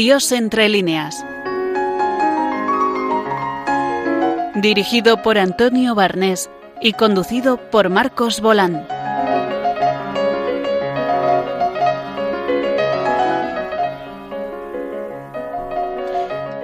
[0.00, 1.26] Dios entre líneas.
[4.54, 6.48] Dirigido por Antonio Barnés
[6.80, 8.88] y conducido por Marcos Bolán.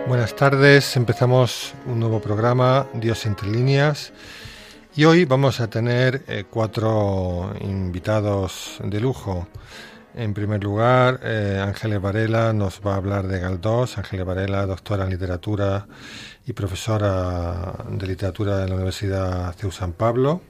[0.09, 4.15] Buenas tardes, empezamos un nuevo programa, Dios entre líneas,
[4.97, 9.47] y hoy vamos a tener eh, cuatro invitados de lujo.
[10.17, 13.99] En primer lugar, eh, Ángeles Varela nos va a hablar de Galdós.
[13.99, 15.87] Ángeles Varela, doctora en literatura
[16.47, 20.41] y profesora de literatura en la Universidad CEU San Pablo.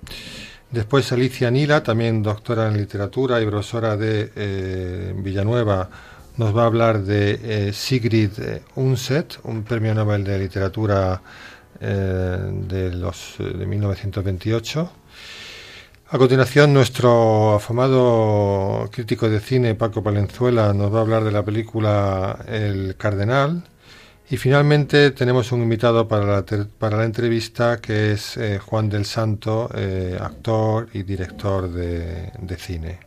[0.70, 5.90] Después Alicia Nila, también doctora en literatura y profesora de eh, Villanueva,
[6.36, 8.30] nos va a hablar de eh, Sigrid
[8.76, 11.20] Unset, un premio Nobel de literatura
[11.80, 14.92] de, los, de 1928.
[16.08, 21.44] A continuación, nuestro afamado crítico de cine, Paco Palenzuela, nos va a hablar de la
[21.44, 23.64] película El Cardenal.
[24.30, 26.44] Y finalmente tenemos un invitado para la,
[26.78, 33.05] para la entrevista que es eh, Juan del Santo, eh, actor y director de cine.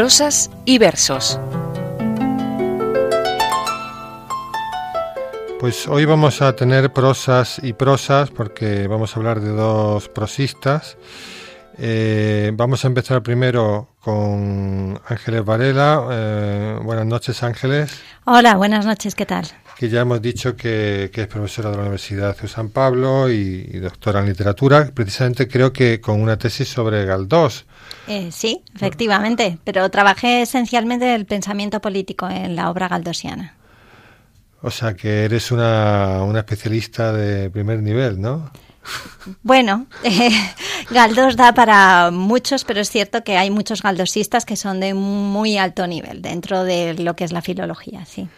[0.00, 1.38] Prosas y versos.
[5.60, 10.96] Pues hoy vamos a tener prosas y prosas porque vamos a hablar de dos prosistas.
[11.76, 16.08] Eh, vamos a empezar primero con Ángeles Varela.
[16.10, 18.00] Eh, buenas noches, Ángeles.
[18.24, 19.48] Hola, buenas noches, ¿qué tal?
[19.76, 23.78] Que ya hemos dicho que, es profesora de la Universidad de San Pablo y, y,
[23.80, 27.66] doctora en literatura, precisamente creo que con una tesis sobre Galdós.
[28.08, 33.54] Eh, sí, efectivamente, pero trabajé esencialmente en el pensamiento político en la obra galdosiana.
[34.62, 38.50] O sea que eres una, una especialista de primer nivel, ¿no?
[39.42, 40.30] Bueno, eh,
[40.90, 45.58] Galdós da para muchos, pero es cierto que hay muchos galdosistas que son de muy
[45.58, 48.28] alto nivel dentro de lo que es la filología, sí.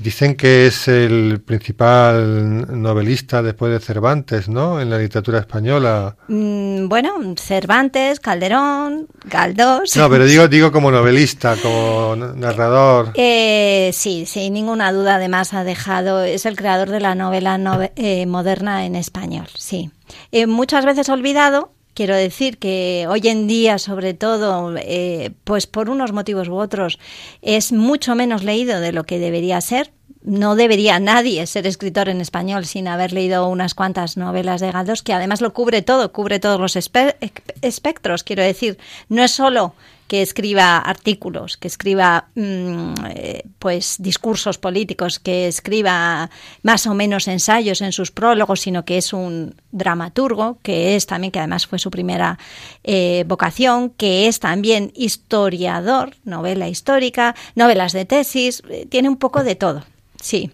[0.00, 4.80] Dicen que es el principal novelista después de Cervantes, ¿no?
[4.80, 6.16] En la literatura española.
[6.28, 9.94] Mm, bueno, Cervantes, Calderón, Galdós.
[9.96, 13.12] No, pero digo, digo como novelista, como narrador.
[13.14, 15.16] Eh, sí, sin ninguna duda.
[15.16, 17.58] Además ha dejado, es el creador de la novela
[17.96, 19.48] eh, moderna en español.
[19.54, 19.90] Sí,
[20.32, 25.90] eh, muchas veces olvidado, Quiero decir que hoy en día, sobre todo, eh, pues por
[25.90, 26.98] unos motivos u otros,
[27.42, 29.92] es mucho menos leído de lo que debería ser.
[30.22, 35.02] No debería nadie ser escritor en español sin haber leído unas cuantas novelas de Galdós,
[35.02, 38.24] que además lo cubre todo, cubre todos los espectros.
[38.24, 38.78] Quiero decir,
[39.10, 39.74] no es solo
[40.10, 46.28] que escriba artículos, que escriba mm, eh, pues discursos políticos, que escriba
[46.64, 51.30] más o menos ensayos en sus prólogos, sino que es un dramaturgo, que es también,
[51.30, 52.40] que además fue su primera
[52.82, 59.44] eh, vocación, que es también historiador, novela histórica, novelas de tesis, eh, tiene un poco
[59.44, 59.84] de todo,
[60.20, 60.50] sí.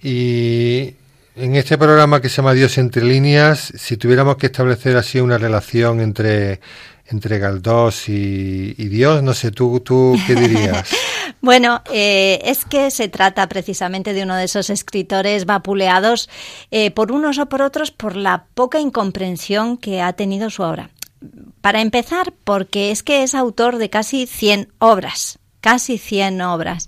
[0.00, 0.94] Y
[1.34, 5.38] en este programa que se llama Dios entre líneas, si tuviéramos que establecer así una
[5.38, 6.60] relación entre
[7.06, 9.22] entre Galdós y, Dios.
[9.22, 10.88] No sé, ¿tú, tú qué dirías?
[11.40, 16.28] bueno, eh, es que se trata precisamente de uno de esos escritores vapuleados
[16.70, 20.90] eh, por unos o por otros por la poca incomprensión que ha tenido su obra.
[21.60, 26.86] Para empezar, porque es que es autor de casi 100 obras casi 100 obras.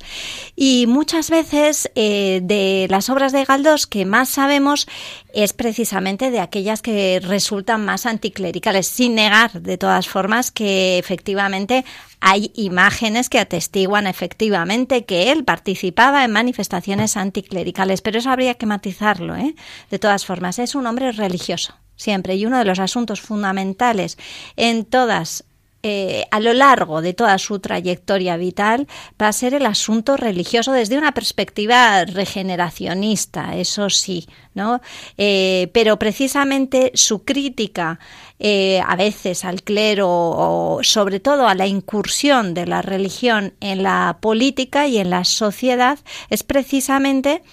[0.54, 4.86] Y muchas veces eh, de las obras de Galdós que más sabemos
[5.32, 11.86] es precisamente de aquellas que resultan más anticlericales, sin negar de todas formas que efectivamente
[12.20, 18.66] hay imágenes que atestiguan efectivamente que él participaba en manifestaciones anticlericales, pero eso habría que
[18.66, 19.54] matizarlo, ¿eh?
[19.90, 24.18] De todas formas, es un hombre religioso siempre y uno de los asuntos fundamentales
[24.56, 25.45] en todas
[25.88, 28.88] eh, a lo largo de toda su trayectoria vital
[29.22, 34.80] va a ser el asunto religioso desde una perspectiva regeneracionista, eso sí, ¿no?
[35.16, 38.00] Eh, pero precisamente su crítica
[38.40, 43.84] eh, a veces al clero o sobre todo a la incursión de la religión en
[43.84, 46.00] la política y en la sociedad
[46.30, 47.44] es precisamente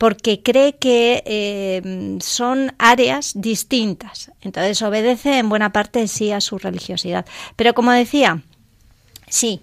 [0.00, 4.32] porque cree que eh, son áreas distintas.
[4.40, 7.26] Entonces obedece en buena parte sí a su religiosidad.
[7.54, 8.42] Pero como decía,
[9.28, 9.60] sí,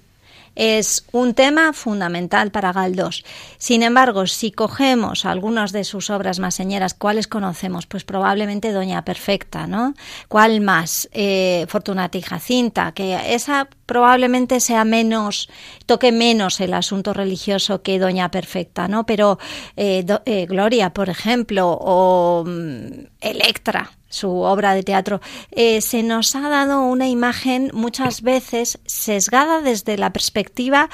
[0.57, 3.23] es un tema fundamental para Galdós.
[3.59, 7.85] Sin embargo, si cogemos algunas de sus obras más señeras, ¿cuáles conocemos?
[7.85, 9.93] Pues probablemente Doña Perfecta, ¿no?
[10.27, 11.07] ¿Cuál más?
[11.11, 15.47] Eh, Fortunata y Jacinta, que esa probablemente sea menos,
[15.85, 19.05] toque menos el asunto religioso que Doña Perfecta, ¿no?
[19.05, 19.37] Pero
[19.75, 25.21] eh, eh, Gloria, por ejemplo, o mm, Electra, su obra de teatro,
[25.51, 30.89] eh, se nos ha dado una imagen muchas veces sesgada desde la perspectiva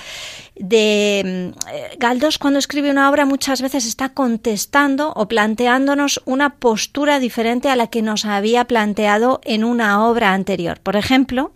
[0.55, 7.19] de mm, Galdós cuando escribe una obra muchas veces está contestando o planteándonos una postura
[7.19, 10.79] diferente a la que nos había planteado en una obra anterior.
[10.79, 11.53] Por ejemplo,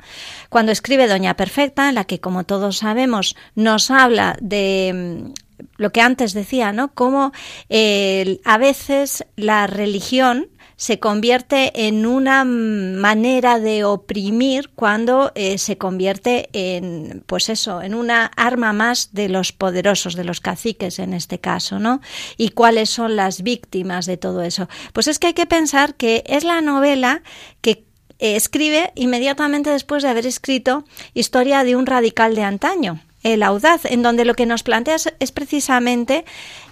[0.50, 5.92] cuando escribe Doña Perfecta, en la que como todos sabemos nos habla de mm, lo
[5.92, 6.94] que antes decía, ¿no?
[6.94, 7.32] Cómo
[7.70, 15.78] eh, a veces la religión se convierte en una manera de oprimir cuando eh, se
[15.78, 21.14] convierte en, pues eso, en una arma más de los poderosos, de los caciques en
[21.14, 22.00] este caso, ¿no?
[22.38, 24.70] Y cuáles son las víctimas de todo eso.
[24.94, 27.24] Pues es que hay que pensar que es la novela
[27.62, 27.84] que
[28.20, 30.86] eh, escribe inmediatamente después de haber escrito
[31.16, 33.02] Historia de un radical de antaño
[33.34, 36.24] el audaz, en donde lo que nos plantea es, precisamente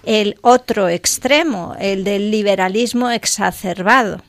[0.04, 4.22] el otro extremo, el del liberalismo exacerbado.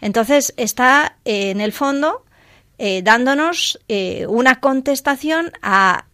[0.00, 2.22] Entonces está eh, en el fondo
[2.76, 6.04] eh, dándonos eh, una contestación a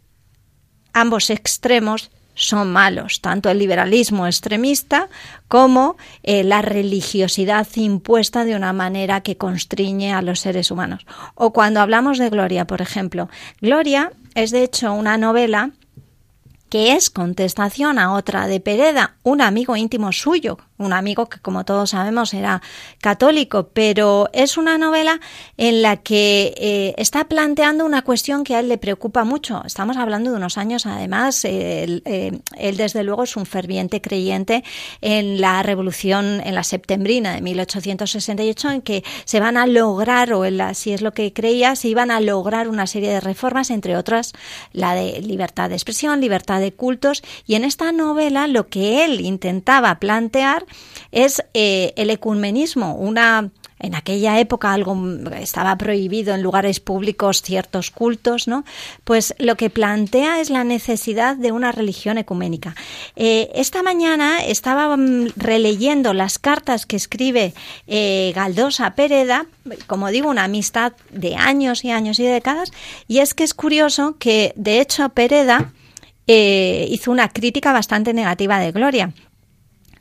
[0.92, 5.08] ambos extremos son malos, tanto el liberalismo extremista
[5.46, 11.06] como la religiosidad impuesta de una manera que constriñe a los seres humanos.
[11.36, 13.28] O cuando hablamos de Gloria, por ejemplo,
[13.60, 15.70] Gloria es de hecho una novela
[16.68, 21.64] que es contestación a otra de Pereda, un amigo íntimo suyo, un amigo que como
[21.64, 22.62] todos sabemos era
[23.00, 25.20] católico, pero es una novela
[25.56, 29.62] en la que eh, está planteando una cuestión que a él le preocupa mucho.
[29.64, 32.00] Estamos hablando de unos años, además, eh,
[32.56, 34.64] él, desde luego es un ferviente creyente
[35.00, 40.44] en la revolución, en la septembrina de 1868, en que se van a lograr, o
[40.44, 43.70] en la, si es lo que creía, se iban a lograr una serie de reformas,
[43.70, 44.32] entre otras
[44.72, 49.20] la de libertad de expresión, libertad de cultos, y en esta novela lo que él
[49.20, 50.66] intentaba plantear
[51.14, 54.96] es eh, el ecumenismo, una en aquella época algo
[55.38, 58.64] estaba prohibido en lugares públicos ciertos cultos, ¿no?
[59.04, 62.74] Pues lo que plantea es la necesidad de una religión ecuménica.
[63.14, 67.52] Eh, esta mañana estaba mm, releyendo las cartas que escribe
[67.86, 69.46] eh, Galdosa Pereda,
[69.86, 72.70] como digo, una amistad de años y años y décadas,
[73.06, 75.72] y es que es curioso que, de hecho, Pereda
[76.26, 79.12] hizo una crítica bastante negativa de Gloria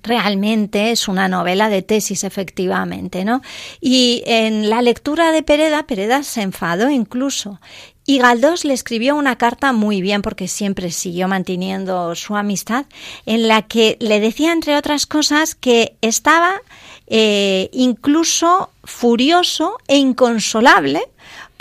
[0.03, 3.41] realmente es una novela de tesis, efectivamente, ¿no?
[3.81, 7.59] Y en la lectura de Pereda, Pereda se enfadó incluso.
[8.05, 12.85] Y Galdós le escribió una carta muy bien porque siempre siguió manteniendo su amistad,
[13.25, 16.61] en la que le decía, entre otras cosas, que estaba
[17.07, 21.01] eh, incluso furioso e inconsolable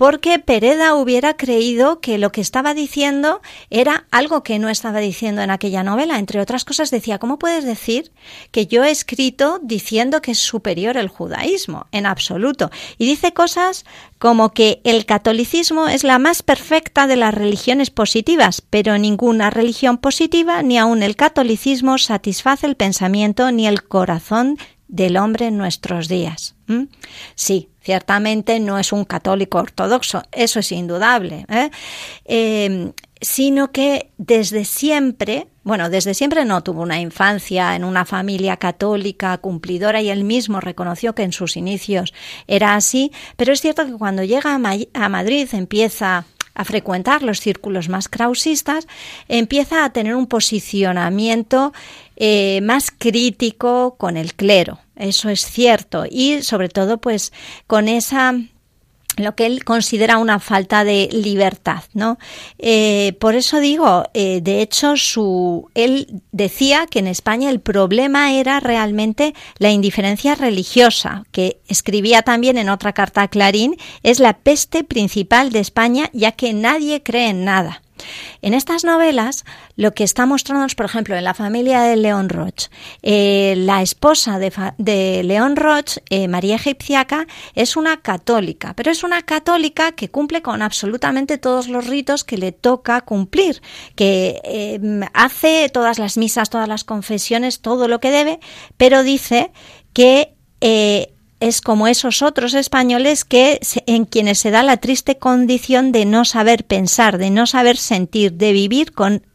[0.02, 3.40] porque Pereda hubiera creído que lo que estaba diciendo
[3.70, 6.18] era algo que no estaba diciendo en aquella novela.
[6.18, 8.10] Entre otras cosas decía, ¿cómo puedes decir
[8.50, 11.86] que yo he escrito diciendo que es superior el judaísmo?
[11.92, 12.72] En absoluto.
[12.98, 13.84] Y dice cosas
[14.18, 19.98] como que el catolicismo es la más perfecta de las religiones positivas, pero ninguna religión
[19.98, 24.58] positiva, ni aun el catolicismo, satisface el pensamiento ni el corazón
[24.92, 26.54] del hombre en nuestros días.
[27.34, 31.70] Sí, ciertamente no es un católico ortodoxo, eso es indudable, ¿eh?
[32.24, 38.58] Em, sino que desde siempre, bueno, desde siempre no tuvo una infancia en una familia
[38.58, 42.12] católica cumplidora y él mismo reconoció que en sus inicios
[42.46, 47.88] era así, pero es cierto que cuando llega a, Madrid empieza a frecuentar los círculos
[47.88, 48.86] más krausistas,
[49.28, 51.72] empieza a tener un posicionamiento
[52.16, 54.78] eh, más crítico con el clero.
[54.96, 56.04] Eso es cierto.
[56.08, 57.32] Y sobre todo, pues,
[57.66, 58.34] con esa
[59.16, 62.18] lo que él considera una falta de libertad, ¿no?
[62.58, 68.32] Eh, por eso digo, eh, de hecho, su, él decía que en España el problema
[68.32, 74.38] era realmente la indiferencia religiosa, que escribía también en otra carta a Clarín, es la
[74.38, 77.81] peste principal de España, ya que nadie cree en nada.
[78.40, 79.44] En estas novelas,
[79.76, 82.68] lo que está mostrándonos, por ejemplo, en la familia de León Roch,
[83.02, 89.22] eh, la esposa de, León Roch, eh, María Egipciaca, es una católica, pero es una
[89.22, 93.62] católica que cumple con absolutamente todos los ritos que le toca cumplir,
[93.94, 94.80] que eh,
[95.14, 98.40] hace todas las misas, todas las confesiones, todo lo que debe,
[98.76, 99.52] pero dice
[99.92, 100.34] que
[101.42, 106.24] es como esos otros españoles que en quienes se da la triste condición de no
[106.24, 109.26] saber pensar, de no saber sentir, de vivir con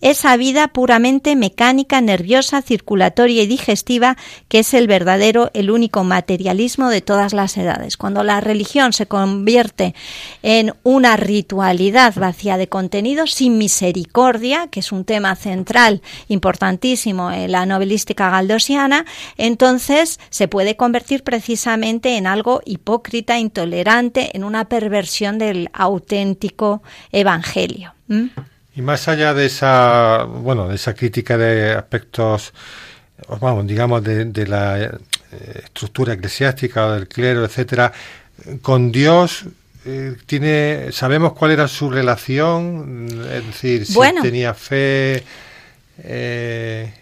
[0.00, 4.16] esa vida puramente mecánica, nerviosa, circulatoria y digestiva
[4.48, 7.96] que es el verdadero, el único materialismo de todas las edades.
[7.96, 9.94] Cuando la religión se convierte
[10.42, 17.52] en una ritualidad vacía de contenido, sin misericordia, que es un tema central importantísimo en
[17.52, 25.38] la novelística galdosiana, entonces se puede convertir precisamente en algo hipócrita, intolerante, en una perversión
[25.38, 27.94] del auténtico evangelio.
[28.76, 32.52] Y más allá de esa, bueno, de esa crítica de aspectos,
[33.40, 34.98] vamos, digamos, de, la eh,
[35.64, 37.90] estructura eclesiástica o del clero, etcétera,
[38.60, 39.46] con Dios
[39.86, 45.24] eh, tiene, sabemos cuál era su relación, es decir, si tenía fe.
[46.04, 46.92] Eh...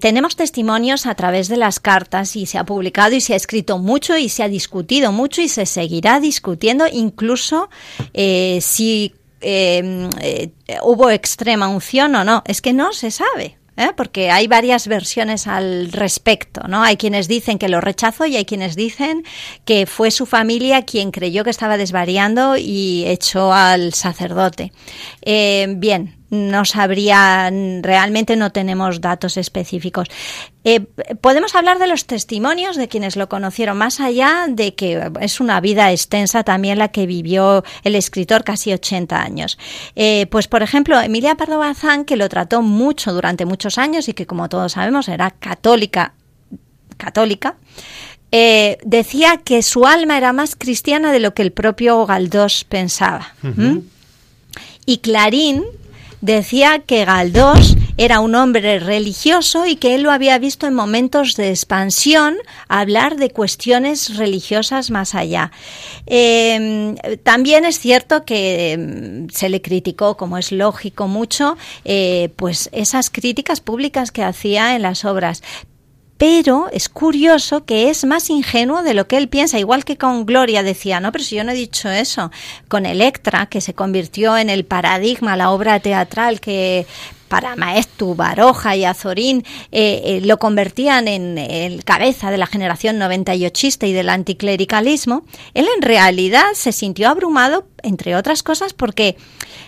[0.00, 3.78] tenemos testimonios a través de las cartas y se ha publicado y se ha escrito
[3.78, 7.70] mucho y se ha discutido mucho y se seguirá discutiendo incluso
[8.12, 12.42] si Em, eh, hubo extrema unción o no.
[12.46, 13.58] Es que no se sabe.
[13.76, 13.90] ¿eh?
[13.96, 16.82] porque hay varias versiones al respecto, ¿no?
[16.82, 19.24] Hay quienes dicen que lo rechazó y hay quienes dicen
[19.64, 24.72] que fue su familia quien creyó que estaba desvariando y echó al sacerdote.
[25.22, 27.50] Eh, bien, no sabría,
[27.82, 30.08] realmente no tenemos datos específicos.
[30.64, 30.80] Eh,
[31.20, 35.60] podemos hablar de los testimonios de quienes lo conocieron, más allá de que es una
[35.60, 39.58] vida extensa también la que vivió el escritor, casi 80 años.
[39.94, 44.14] Eh, pues, por ejemplo, Emilia Pardo Bazán, que lo trató mucho durante muchos años y
[44.14, 46.14] que, como todos sabemos, era católica,
[46.96, 47.56] católica,
[48.30, 53.34] eh, decía que su alma era más cristiana de lo que el propio Galdós pensaba.
[54.86, 55.64] Y Clarín,
[56.22, 61.34] decía que Galdós era un hombre religioso y que él lo había visto en momentos
[61.36, 62.36] de expansión
[62.68, 65.52] hablar de cuestiones religiosas más allá.
[66.06, 72.70] Em, también es cierto que em, se le criticó, como es lógico mucho, eh, pues
[72.72, 75.42] esas críticas públicas que hacía en las obras,
[76.22, 80.24] pero es curioso que es más ingenuo de lo que él piensa, igual que con
[80.24, 82.30] Gloria decía, no, pero si yo no he dicho eso,
[82.68, 86.86] con Electra, que se convirtió en el paradigma, la obra teatral que
[87.26, 92.98] para Maestu, Baroja y Azorín eh, eh, lo convertían en el cabeza de la generación
[92.98, 95.24] 98 y del anticlericalismo,
[95.54, 99.16] él en realidad se sintió abrumado, entre otras cosas, porque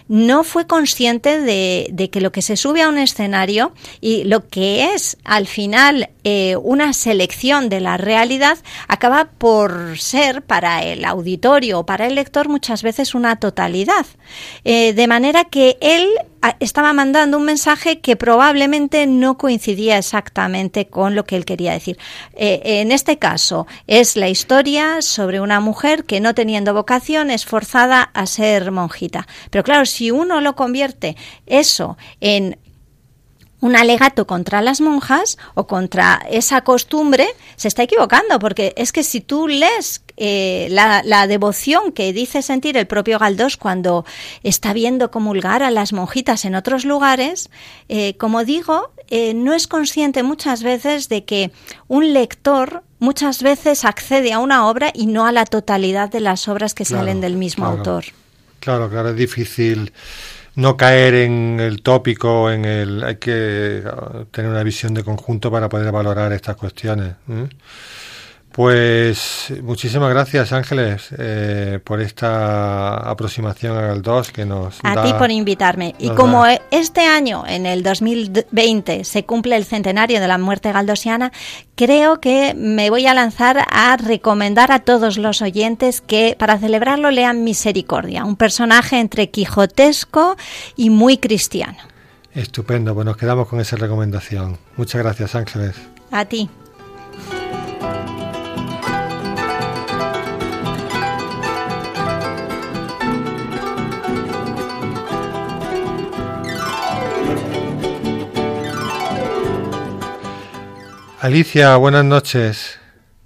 [0.09, 4.93] no fue consciente de, que lo que se sube a un escenario y lo que
[4.95, 11.81] es al final eh, una selección de la realidad acaba por ser para el auditorio
[11.81, 14.07] o para el lector muchas veces una totalidad.
[14.65, 16.09] de manera que él
[16.61, 21.99] estaba mandando un mensaje que probablemente no coincidía exactamente con lo que él quería decir.
[22.35, 27.47] Eh, en este caso es la historia sobre una mujer que no teniendo vocación es
[27.47, 29.27] forzada a ser monjita.
[29.51, 31.17] Pero claro, si uno lo convierte
[31.47, 32.59] eso en
[33.65, 39.03] un alegato contra las monjas o contra esa costumbre, se está equivocando, porque es que
[39.03, 44.05] si tú lees eh, la, devoción que dice sentir el propio Galdós cuando
[44.43, 47.49] está viendo comulgar a las monjitas en otros lugares,
[47.89, 51.51] eh, como digo, eh, no es consciente muchas veces de que
[51.89, 56.49] un lector muchas veces accede a una obra y no a la totalidad de las
[56.49, 58.05] obras que salen del mismo autor.
[58.61, 59.91] Claro, claro, es difícil
[60.57, 63.83] no caer en el tópico, en el hay que
[64.31, 67.15] tener una visión de conjunto para poder valorar estas cuestiones.
[68.55, 75.33] Pues muchísimas gracias Ángeles eh, por esta aproximación a Galdós que nos a ti por
[75.33, 75.97] invitarme.
[75.99, 81.33] Y como este año en el 2020 se cumple el centenario de la muerte galdosiana
[81.75, 87.11] creo que me voy a lanzar a recomendar a todos los oyentes que para celebrarlo
[87.11, 90.37] lean Misericordia un personaje entre quijotesco
[90.77, 91.79] y muy cristiano.
[92.33, 94.59] Estupendo pues nos quedamos con esa recomendación.
[94.77, 95.75] Muchas gracias Ángeles.
[96.13, 96.49] A ti
[111.25, 112.79] Alicia, buenas noches.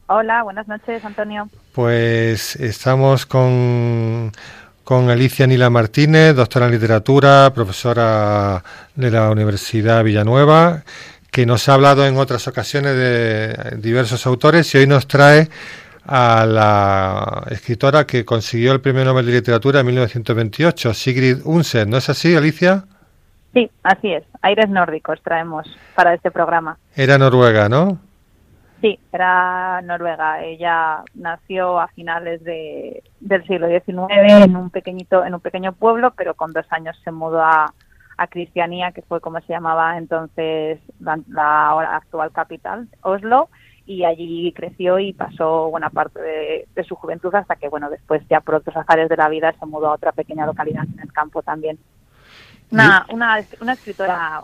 [0.07, 1.51] Hola, buenas noches, Antonio.
[1.73, 4.31] Pues estamos con,
[4.85, 8.63] con Alicia Nila Martínez, doctora en literatura, profesora
[8.95, 10.85] de la Universidad Villanueva,
[11.33, 15.49] que nos ha hablado en otras ocasiones de diversos autores y hoy nos trae
[16.07, 21.91] a la escritora que consiguió el Premio Nobel de Literatura en 1928, Sigrid Undsen.
[21.91, 22.85] ¿No es así, Alicia?
[23.55, 24.25] Sí, así es.
[24.43, 26.79] Aires nórdicos traemos para este programa.
[26.95, 27.99] Era noruega, ¿no?
[28.81, 30.45] Sí, era noruega.
[30.45, 36.35] Ella nació a finales del siglo XIX en un pequeñito, en un pequeño pueblo, pero
[36.35, 37.73] con dos años se mudó a,
[38.19, 43.49] a Cristianía, que fue como se llamaba entonces la, ahora actual capital, Oslo,
[43.87, 48.41] y allí creció y pasó buena parte de, su juventud hasta que, bueno, después ya
[48.41, 51.43] por otros azares de la vida se mudó a otra pequeña localidad en el campo
[51.43, 51.79] también.
[52.71, 54.43] Una, una, una escritora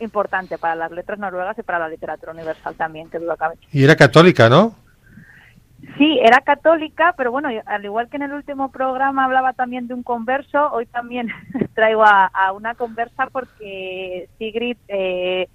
[0.00, 3.56] importante para las letras noruegas y para la literatura universal también, que duda cabe.
[3.72, 4.76] Y era católica, ¿no?
[5.98, 9.94] Sí, era católica, pero bueno, al igual que en el último programa hablaba también de
[9.94, 11.28] un converso, hoy también
[11.74, 15.48] traigo a, una conversa porque Sigrid eh,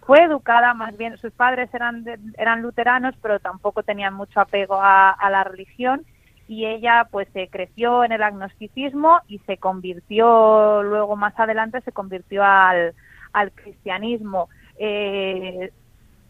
[0.00, 2.04] fue educada, más bien sus padres eran,
[2.36, 6.04] eran luteranos, pero tampoco tenían mucho apego a, la religión
[6.48, 11.92] y ella pues se creció en el agnosticismo y se convirtió luego más adelante se
[11.92, 12.94] convirtió al,
[13.32, 14.48] al cristianismo.
[14.78, 15.72] Eh,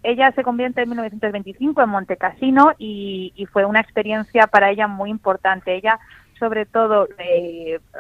[0.03, 5.11] ella se convierte en 1925 en Montecassino y, y fue una experiencia para ella muy
[5.11, 5.75] importante.
[5.75, 5.99] Ella,
[6.39, 7.09] sobre todo,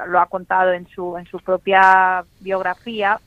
[0.06, 3.18] lo ha contado en su, en su propia biografía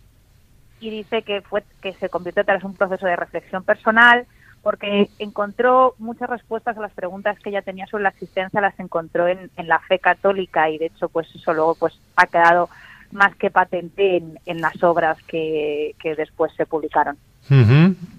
[0.80, 4.26] y dice que, fue, que se convirtió tras un proceso de reflexión personal
[4.62, 9.28] porque encontró muchas respuestas a las preguntas que ella tenía sobre la existencia, las encontró
[9.28, 12.70] en, en la fe católica y de hecho pues eso luego pues ha quedado
[13.12, 17.18] más que patente en, en las obras que, que después se publicaron.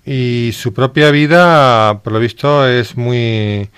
[0.04, 3.70] Y su propia vida, por lo visto, es muy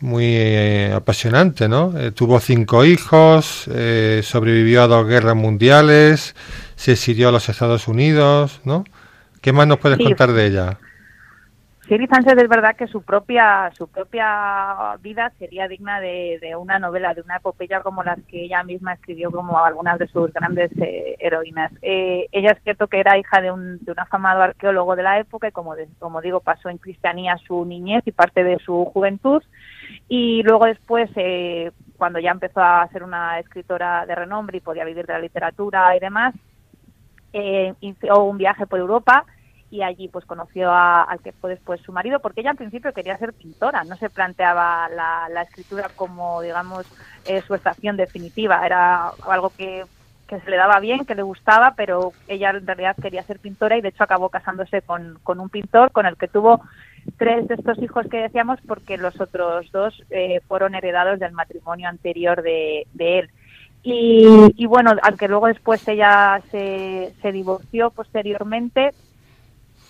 [0.00, 1.92] muy eh, apasionante, ¿no?
[1.98, 6.34] Eh, tuvo cinco hijos, eh, sobrevivió a dos guerras mundiales,
[6.76, 8.84] se exilió a los Estados Unidos, ¿no?
[9.40, 10.78] ¿Qué más nos puedes contar de ella?
[11.88, 17.20] Siri es verdad que su propia su propia vida sería digna de, una novela, de
[17.20, 21.70] una epopeya como las que ella misma escribió como algunas de sus grandes eh, heroínas.
[21.82, 25.20] Eh, ella es cierto que era hija de un, de un afamado arqueólogo de la
[25.20, 29.42] época y como, como digo pasó en cristianía su niñez y parte de su juventud
[30.08, 34.84] y luego después eh, cuando ya empezó a ser una escritora de renombre y podía
[34.84, 36.34] vivir de la literatura y demás,
[37.80, 39.26] hizo un viaje por Europa
[39.70, 43.18] y allí pues conoció al que fue después su marido, porque ella al principio quería
[43.18, 46.86] ser pintora, no se planteaba la, escritura como, digamos,
[47.24, 49.84] eh, su estación definitiva, era algo que,
[50.28, 53.76] que, se le daba bien, que le gustaba, pero ella en realidad quería ser pintora
[53.76, 56.62] y de hecho acabó casándose con, con un pintor con el que tuvo
[57.18, 61.88] tres de estos hijos que decíamos, porque los otros dos eh, fueron heredados del matrimonio
[61.88, 63.30] anterior de, de él.
[63.82, 68.92] Y, y, bueno, aunque luego después ella se, se divorció posteriormente,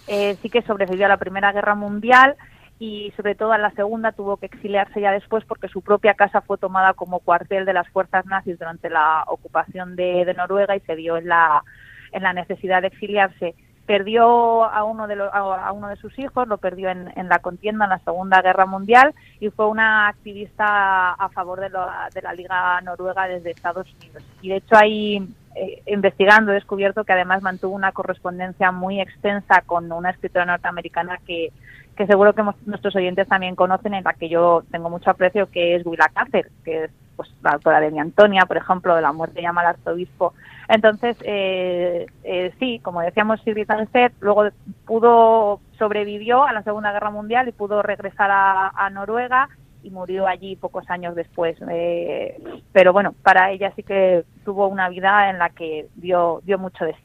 [0.07, 2.37] eh, sí que sobrevivió a la Primera Guerra Mundial
[2.79, 6.43] y sobre todo a la Segunda tuvo que exiliarse ya después porque su propia casa
[6.43, 10.95] fue tomada como cuartel de las fuerzas nazis durante la ocupación de, Noruega y se
[10.95, 11.65] vio en la,
[12.13, 13.55] en la necesidad de exiliarse.
[13.87, 17.85] Perdió a uno de, a uno de sus hijos, lo perdió en, en, la contienda
[17.85, 22.81] en la Segunda Guerra Mundial y fue una activista a favor de, de la Liga
[22.81, 24.25] Noruega desde Estados Unidos.
[24.43, 29.63] Y de hecho hay eh, investigando he descubierto que además mantuvo una correspondencia muy extensa
[29.65, 31.51] con una escritora norteamericana que,
[31.97, 35.75] que seguro que nuestros oyentes también conocen, en la que yo tengo mucho aprecio, que
[35.75, 39.13] es Willa Cather, que es pues, la autora de Mi Antonia, por ejemplo, de La
[39.13, 40.35] muerte llama al arzobispo.
[40.69, 44.51] Entonces, eh, eh, sí, como decíamos, Sigrid Tanset luego
[44.85, 49.49] pudo, sobrevivió a la Segunda Guerra Mundial y pudo regresar a Noruega
[49.87, 51.57] y murió allí pocos años después.
[51.71, 52.39] Eh,
[52.73, 56.85] pero bueno, para ella sí que tuvo una vida en la que dio, dio mucho
[56.85, 56.99] de sí.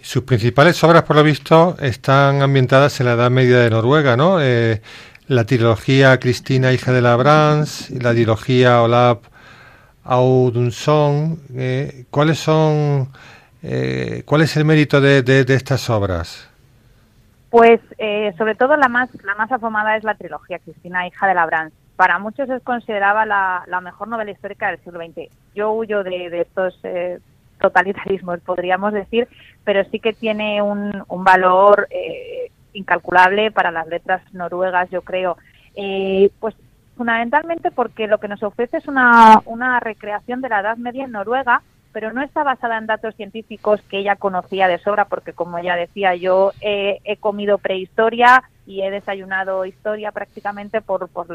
[0.00, 4.40] Sus principales obras, por lo visto, están ambientadas en la Edad Media de Noruega, ¿no?
[4.40, 4.80] Eh,
[5.26, 9.18] la trilogía Cristina, hija de la Brans, y la trilogía Olaf
[10.04, 11.40] Audunsson.
[11.54, 13.08] Eh, ¿Cuáles son,
[14.24, 16.48] cuál es el mérito de, de, estas obras?
[17.50, 17.80] Pues
[18.38, 21.72] sobre todo la más la más afamada es la trilogía Cristina, hija de la Brans
[21.98, 25.32] para muchos es consideraba la, mejor novela histórica del siglo XX.
[25.52, 27.18] Yo huyo de, estos eh,
[27.60, 29.26] totalitarismos, podríamos decir,
[29.64, 35.38] pero sí que tiene un, valor eh, incalculable para las letras noruegas, yo creo.
[35.74, 36.54] Eh, pues
[36.96, 41.10] fundamentalmente porque lo que nos ofrece es una, una recreación de la Edad Media en
[41.10, 45.58] Noruega, pero no está basada en datos científicos que ella conocía de sobra, porque como
[45.58, 51.26] ya decía, yo he comido prehistoria, y he desayunado historia prácticamente por, por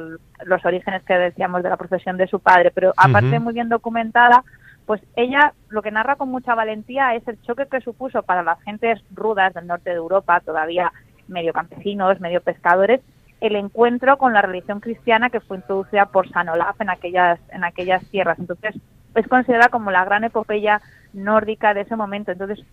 [0.46, 4.44] los orígenes que decíamos de la profesión de su padre, pero aparte muy bien documentada,
[4.86, 8.62] pues ella lo que narra con mucha valentía es el choque que supuso para las
[8.62, 10.94] gentes rudas del norte de Europa, todavía
[11.28, 13.02] medio campesinos, medio pescadores,
[13.42, 17.64] el encuentro con la religión cristiana que fue introducida por San Olaf en aquellas, en
[17.64, 18.38] aquellas tierras.
[18.38, 18.76] Entonces,
[19.16, 20.82] es considerada como la gran epopeya
[21.14, 22.32] nórdica de ese momento.
[22.32, 22.64] Entonces,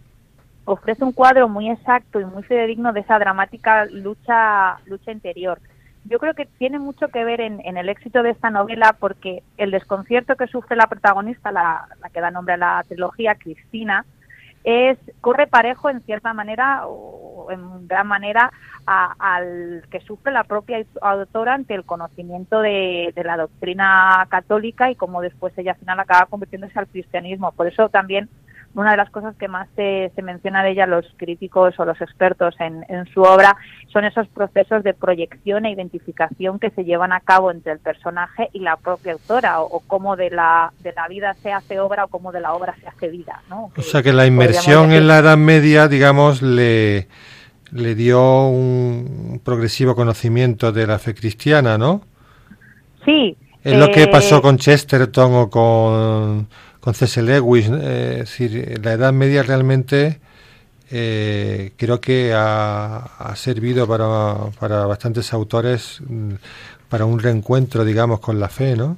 [0.72, 5.58] ofrece un cuadro muy exacto y muy fidedigno de esa dramática lucha, lucha interior.
[6.04, 9.70] Yo creo que tiene mucho que ver en, el éxito de esta novela porque el
[9.70, 14.06] desconcierto que sufre la protagonista, la, que da nombre a la trilogía, Cristina,
[14.64, 18.50] es corre parejo en cierta manera o en gran manera
[18.86, 25.20] al que sufre la propia autora ante el conocimiento de, la doctrina católica y cómo
[25.20, 27.52] después ella al final acaba convirtiéndose al cristianismo.
[27.52, 28.28] Por eso también
[28.74, 32.54] una de las cosas que más se, menciona de ella los críticos o los expertos
[32.60, 33.56] en, su obra
[33.92, 38.48] son esos procesos de proyección e identificación que se llevan a cabo entre el personaje
[38.52, 42.08] y la propia autora, o, cómo de la, de la vida se hace obra o
[42.08, 43.42] cómo de la obra se hace vida.
[43.48, 43.72] ¿no?
[43.76, 47.08] o sea que la inmersión en la Edad Media, digamos, le,
[47.72, 52.02] le dio un progresivo conocimiento de la fe cristiana, ¿no?
[53.04, 53.36] Sí.
[53.62, 56.48] Es lo que pasó eh, con Chesterton o con
[56.80, 57.22] con C.S.
[57.22, 57.68] Lewis.
[57.68, 60.18] Eh, es decir, la Edad Media realmente
[60.90, 66.34] eh, creo que ha, servido para, para, bastantes autores mm,
[66.88, 68.96] para un reencuentro, digamos, con la fe, ¿no?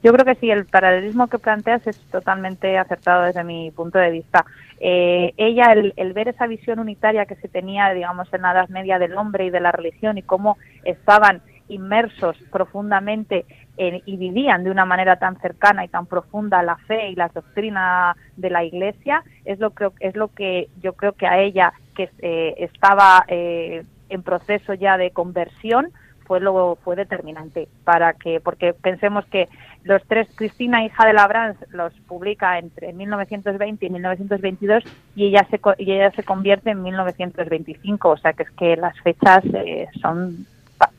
[0.00, 4.12] Yo creo que sí, el paralelismo que planteas es totalmente acertado desde mi punto de
[4.12, 4.44] vista.
[4.78, 8.68] Eh, ella, el, el, ver esa visión unitaria que se tenía, digamos, en la Edad
[8.68, 13.44] Media del hombre y de la religión y cómo estaban inmersos profundamente
[13.78, 18.16] y vivían de una manera tan cercana y tan profunda la fe y la doctrina
[18.36, 22.10] de la Iglesia, es lo, que, es lo que yo creo que a ella, que
[22.18, 25.92] eh, estaba eh, en proceso ya de conversión,
[26.26, 29.48] fue luego fue determinante para que porque pensemos que
[29.84, 34.84] los tres Cristina hija de Labrans los publica entre 1920 y 1922
[35.16, 39.00] y ella se y ella se convierte en 1925 o sea que es que las
[39.00, 40.46] fechas eh, son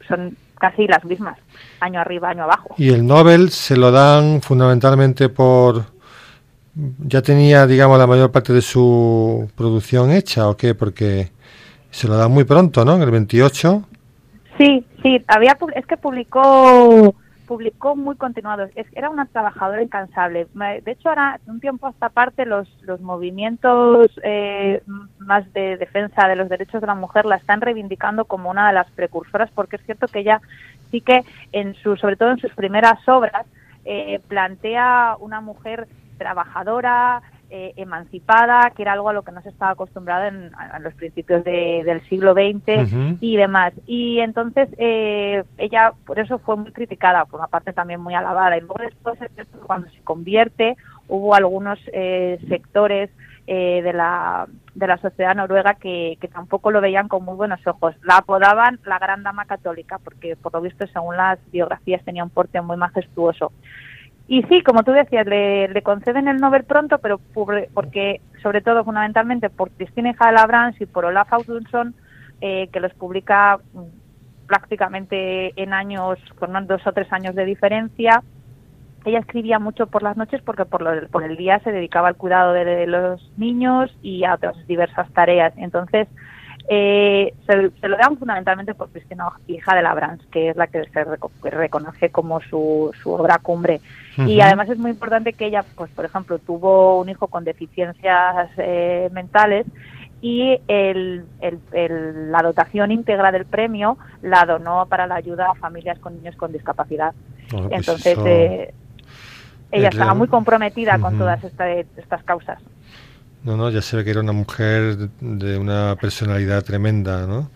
[0.08, 1.38] son casi las mismas,
[1.80, 2.76] año arriba, año abajo.
[2.78, 5.86] Y el Nobel se lo dan fundamentalmente por...
[6.76, 10.76] ¿Ya tenía, digamos, la mayor parte de su producción hecha o qué?
[10.76, 11.32] Porque
[11.90, 12.96] se lo dan muy pronto, ¿no?
[12.96, 13.84] En el 28.
[14.58, 17.16] Sí, sí, había, es que publicó
[17.50, 18.70] publicó muy continuado.
[18.94, 20.46] era una trabajadora incansable.
[20.54, 24.84] De hecho, ahora, un tiempo a esta parte, los, los movimientos eh,
[25.18, 28.74] más de defensa de los derechos de la mujer la están reivindicando como una de
[28.74, 30.42] las precursoras, porque es cierto que ella
[30.92, 33.48] sí que, en su, sobre todo en sus primeras obras,
[33.84, 35.88] eh, plantea una mujer
[36.20, 40.94] trabajadora, eh, emancipada, que era algo a lo que no se estaba acostumbrado en, los
[40.94, 43.74] principios del siglo XX y demás.
[43.88, 48.56] Y entonces eh, ella por eso fue muy criticada, por una parte también muy alabada.
[48.56, 49.18] Y luego después,
[49.66, 53.10] cuando se convierte, hubo algunos eh, sectores
[53.48, 57.96] de, la, de la sociedad noruega que, que, tampoco lo veían con muy buenos ojos.
[58.04, 62.30] La apodaban la gran dama católica, porque por lo visto, según las biografías, tenía un
[62.30, 63.52] porte muy majestuoso.
[64.32, 67.20] Y sí, como tú decías, le, conceden el Nobel pronto, pero
[67.74, 71.96] porque, sobre todo, fundamentalmente, por Cristina hija de y por Olaf Audunson,
[72.40, 78.22] eh, que los publica mm, prácticamente en años, con dos o tres años de diferencia.
[79.04, 82.54] Ella escribía mucho por las noches porque por, por el día se dedicaba al cuidado
[82.54, 85.54] de los niños y a otras diversas tareas.
[85.58, 86.08] Entonces,
[86.68, 91.50] eh, se, lo dan fundamentalmente por Cristina, hija de Labrans, que es la que se
[91.50, 93.82] reconoce como su, su obra cumbre.
[94.18, 98.50] Y además es muy importante que ella, pues por ejemplo, tuvo un hijo con deficiencias
[98.58, 99.66] eh, mentales
[100.22, 105.98] y el, el, la dotación íntegra del premio la donó para la ayuda a familias
[106.00, 107.14] con niños con discapacidad.
[107.50, 108.74] Pues Entonces, eh,
[109.72, 112.62] ella estaba muy comprometida con todas estas causas.
[113.44, 117.50] No, no, ya se ve que era una mujer de una personalidad tremenda, ¿no?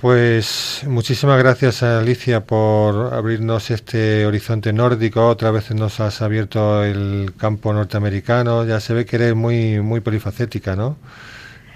[0.00, 5.26] Pues muchísimas gracias Alicia por abrirnos este horizonte nórdico.
[5.26, 8.64] Otra vez nos has abierto el campo norteamericano.
[8.66, 10.98] Ya se ve que eres muy muy polifacética, ¿no?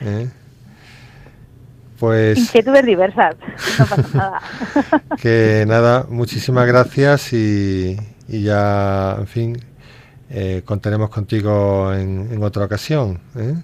[0.03, 0.29] ¿Eh?
[1.99, 3.37] Pues inquietudes diversas.
[3.79, 4.41] No pasa nada.
[5.21, 9.59] que nada, muchísimas gracias y, y ya, en fin,
[10.31, 13.21] eh, contaremos contigo en, otra ocasión.
[13.37, 13.55] ¿eh?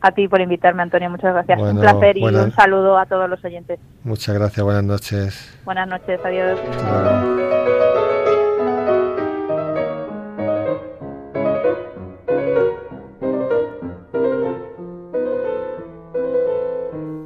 [0.00, 1.10] A ti por invitarme, Antonio.
[1.10, 1.60] Muchas gracias.
[1.60, 3.78] un placer y un saludo a todos los oyentes.
[4.02, 4.64] Muchas gracias.
[4.64, 5.58] Buenas noches.
[5.64, 6.20] Buenas noches.
[6.24, 6.58] Adiós.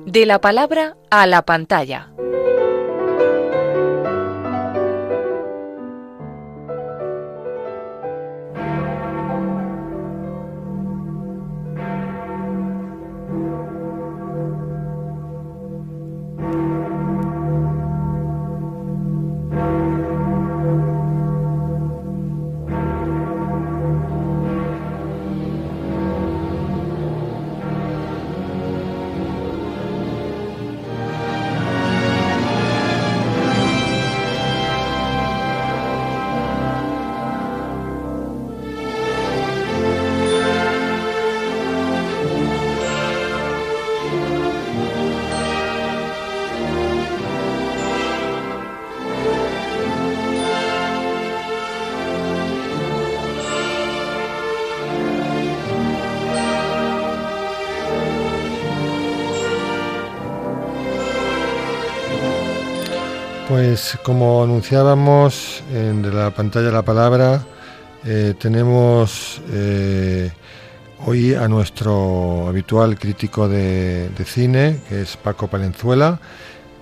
[0.06, 2.08] De la palabra a la pantalla.
[63.78, 67.46] Pues como anunciábamos en la pantalla la palabra,
[68.04, 70.32] eh, tenemos eh,
[71.06, 76.18] hoy a nuestro habitual crítico de, cine, que es Paco Palenzuela,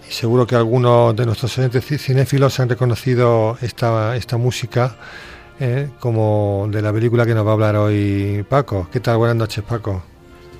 [0.08, 4.96] y seguro que algunos de nuestros oyentes cinéfilos han reconocido esta, esta música
[5.60, 8.88] eh, como de la película que nos va a hablar hoy Paco.
[8.90, 9.18] ¿Qué tal?
[9.18, 10.02] Buenas noches, Paco.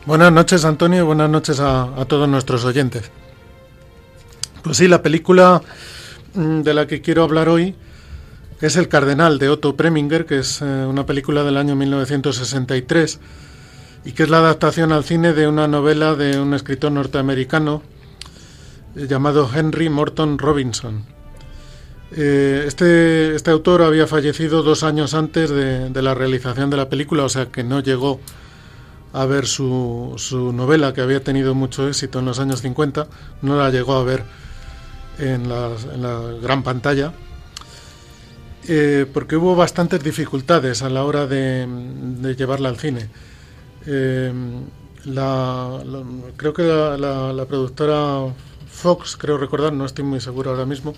[0.05, 3.11] Buenas noches, Antonio, y buenas noches a, todos nuestros oyentes.
[4.62, 5.62] Pues sí, la película
[6.37, 7.75] de la que quiero hablar hoy
[8.61, 13.20] es El Cardenal de Otto Preminger, que es eh, una película del año 1963
[14.05, 17.83] y que es la adaptación al cine de una novela de un escritor norteamericano
[18.94, 21.05] llamado Henry Morton Robinson.
[22.12, 26.88] Eh, este, este, autor había fallecido dos años antes de, de, la realización de la
[26.88, 28.20] película, o sea que no llegó
[29.12, 33.09] a ver su, su, novela, que había tenido mucho éxito en los años 50,
[33.42, 34.22] no la llegó a ver
[35.18, 35.70] en la,
[36.42, 37.12] gran pantalla,
[38.68, 43.09] eh, porque hubo bastantes dificultades a la hora de, llevarla al cine.
[43.87, 44.33] Eh,
[46.37, 48.35] creo que la, productora
[48.68, 50.94] Fox, creo recordar, no estoy muy seguro ahora mismo,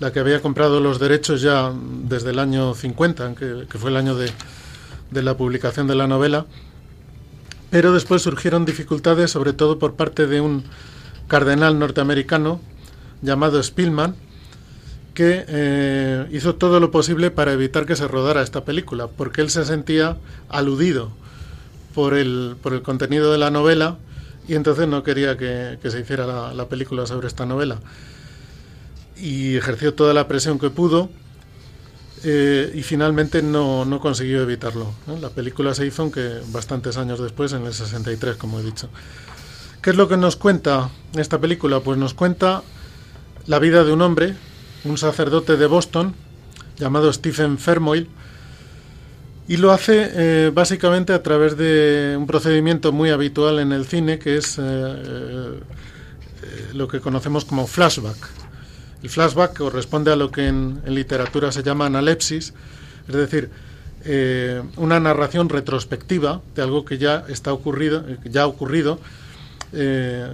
[0.00, 1.72] la que había comprado los derechos ya
[2.04, 4.30] desde el año 50, que, que fue el año de,
[5.10, 6.46] de la publicación de la novela,
[7.70, 10.64] pero después surgieron dificultades, sobre todo por parte de un
[11.28, 12.60] cardenal norteamericano
[13.22, 14.14] llamado Spielman,
[15.14, 19.50] que eh, hizo todo lo posible para evitar que se rodara esta película, porque él
[19.50, 20.16] se sentía
[20.48, 21.10] aludido
[21.94, 23.98] por el, por el contenido de la novela
[24.48, 27.78] y entonces no quería que, se hiciera la, película sobre esta novela.
[29.16, 31.10] Y ejerció toda la presión que pudo
[32.24, 34.92] eh, y finalmente no, no consiguió evitarlo.
[35.20, 38.88] La película se hizo, aunque bastantes años después, en el 63, como he dicho.
[39.80, 41.80] ¿Qué es lo que nos cuenta esta película?
[41.80, 42.62] Pues nos cuenta
[43.46, 44.34] la vida de un hombre,
[44.84, 46.14] un sacerdote de Boston,
[46.78, 48.08] llamado Stephen Fermoil,
[49.48, 54.18] y lo hace eh, básicamente a través de un procedimiento muy habitual en el cine,
[54.18, 55.60] que es eh,
[56.72, 58.42] lo que conocemos como flashback.
[59.02, 62.54] El flashback corresponde a lo que en, literatura se llama analepsis,
[63.08, 63.50] es decir,
[64.04, 68.98] eh, una narración retrospectiva de algo que ya está ocurrido, ya ha ocurrido
[69.72, 70.28] eh,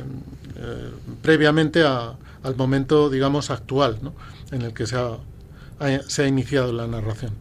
[0.57, 0.91] eh,
[1.23, 1.83] previamente
[2.43, 3.99] al momento, digamos, actual,
[4.53, 5.19] en el que se ha,
[6.07, 7.33] se ha iniciado la narración.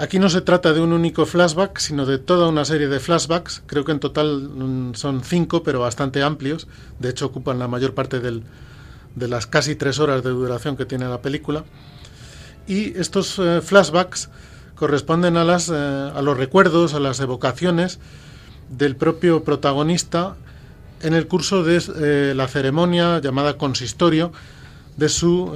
[0.00, 3.62] aquí no se trata de un único flashback, sino de toda una serie de flashbacks.
[3.66, 6.68] Creo que en total mm, son cinco, pero bastante amplios.
[6.98, 8.42] De hecho, ocupan la mayor parte del,
[9.14, 11.64] de las casi tres horas de duración que tiene la película.
[12.66, 14.30] Y estos eh, flashbacks
[14.74, 17.98] corresponden a, las, eh, a los recuerdos, a las evocaciones
[18.70, 20.36] del propio protagonista
[21.04, 24.32] en el curso de eh, la ceremonia llamada consistorio
[24.96, 25.52] de su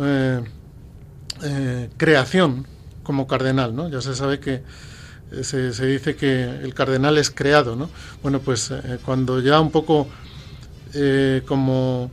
[1.96, 2.66] creación
[3.02, 3.90] como cardenal.
[3.90, 4.62] Ya se sabe que
[5.42, 7.76] se, dice que el cardenal es creado.
[7.76, 7.88] ¿no?
[8.22, 8.72] Bueno, pues
[9.04, 10.08] cuando ya un poco
[11.46, 12.10] como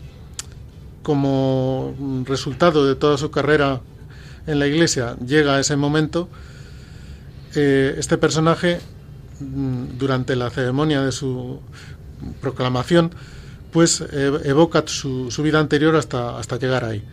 [1.06, 1.93] como
[2.26, 3.80] resultado de toda su carrera
[4.48, 6.28] en la iglesia llega a ese momento,
[7.54, 8.80] eh, este personaje,
[9.39, 11.60] mm, durante la ceremonia de su
[12.42, 13.12] proclamación,
[13.72, 14.04] pues
[14.44, 17.04] evoca su, vida anterior hasta, hasta llegar ahí.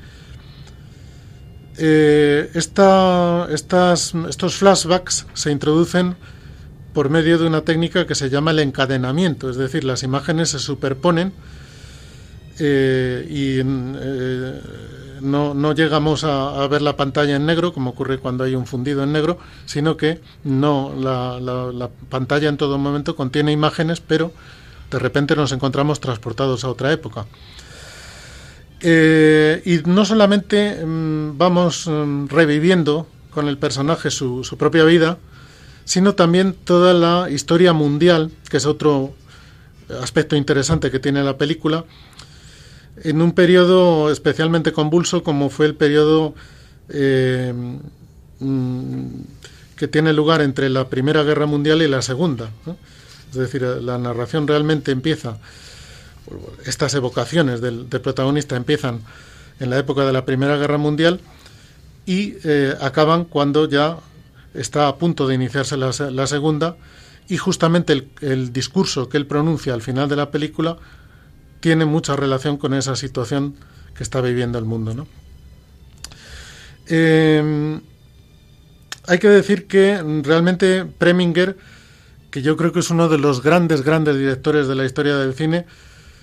[1.79, 6.17] Eh, estas, estos flashbacks se introducen
[6.93, 10.59] por medio de una técnica que se llama el encadenamiento, es decir, las imágenes se
[10.59, 11.33] superponen
[12.59, 14.61] eh, y eh,
[15.23, 19.13] no, llegamos a, ver la pantalla en negro, como ocurre cuando hay un fundido en
[19.13, 24.33] negro, sino que no la, pantalla en todo momento contiene imágenes, pero
[24.93, 27.27] de repente nos encontramos transportados a otra época.
[28.81, 35.19] Eh, y no solamente mm, vamos mm, reviviendo con el personaje su, propia vida,
[35.85, 39.15] sino también toda la historia mundial, que es otro
[40.03, 41.85] aspecto interesante que tiene la película,
[43.03, 46.35] en un periodo especialmente convulso como fue el periodo
[46.91, 47.55] eh,
[48.41, 49.07] mm,
[49.77, 52.51] que tiene lugar entre la Primera Guerra Mundial y la Segunda.
[53.33, 55.39] Es decir, la narración realmente empieza,
[56.67, 59.01] estas evocaciones del, protagonista empiezan
[59.59, 61.21] en la época de la Primera Guerra Mundial
[62.05, 63.97] y eh, acaban cuando ya
[64.53, 66.77] está a punto de iniciarse la, Segunda
[67.27, 70.77] y justamente el, discurso que él pronuncia al final de la película
[71.61, 73.55] tiene mucha relación con esa situación
[73.95, 74.95] que está viviendo el mundo.
[74.95, 75.07] ¿no?
[76.87, 77.81] Em,
[79.07, 81.57] hay que decir que realmente Preminger,
[82.33, 85.35] que yo creo que es uno de los grandes, grandes directores de la historia del
[85.35, 85.67] cine.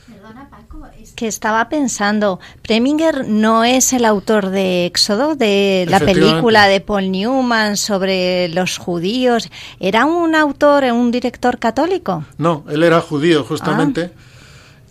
[0.08, 6.00] Perdona, Paco, es que estaba pensando, Preminger no es el autor de Éxodo, de la
[6.00, 9.50] película de Paul Newman sobre los judíos.
[9.80, 12.26] ¿Era un autor, un director católico?
[12.40, 14.12] No, él era judío justamente.
[14.12, 14.22] Ah.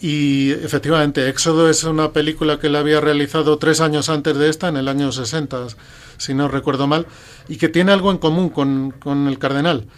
[0.01, 4.69] Y efectivamente, Éxodo es una película que él había realizado tres años antes de esta,
[4.69, 5.67] en el año 60,
[6.17, 7.07] si no recuerdo mal,
[7.49, 9.89] y que tiene algo en común con, con el cardenal.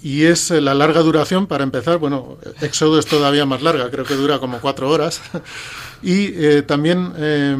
[0.00, 4.04] Y es eh, la larga duración, para empezar, bueno, Éxodo es todavía más larga, creo
[4.04, 5.20] que dura como cuatro horas.
[6.02, 7.56] y eh, también eh,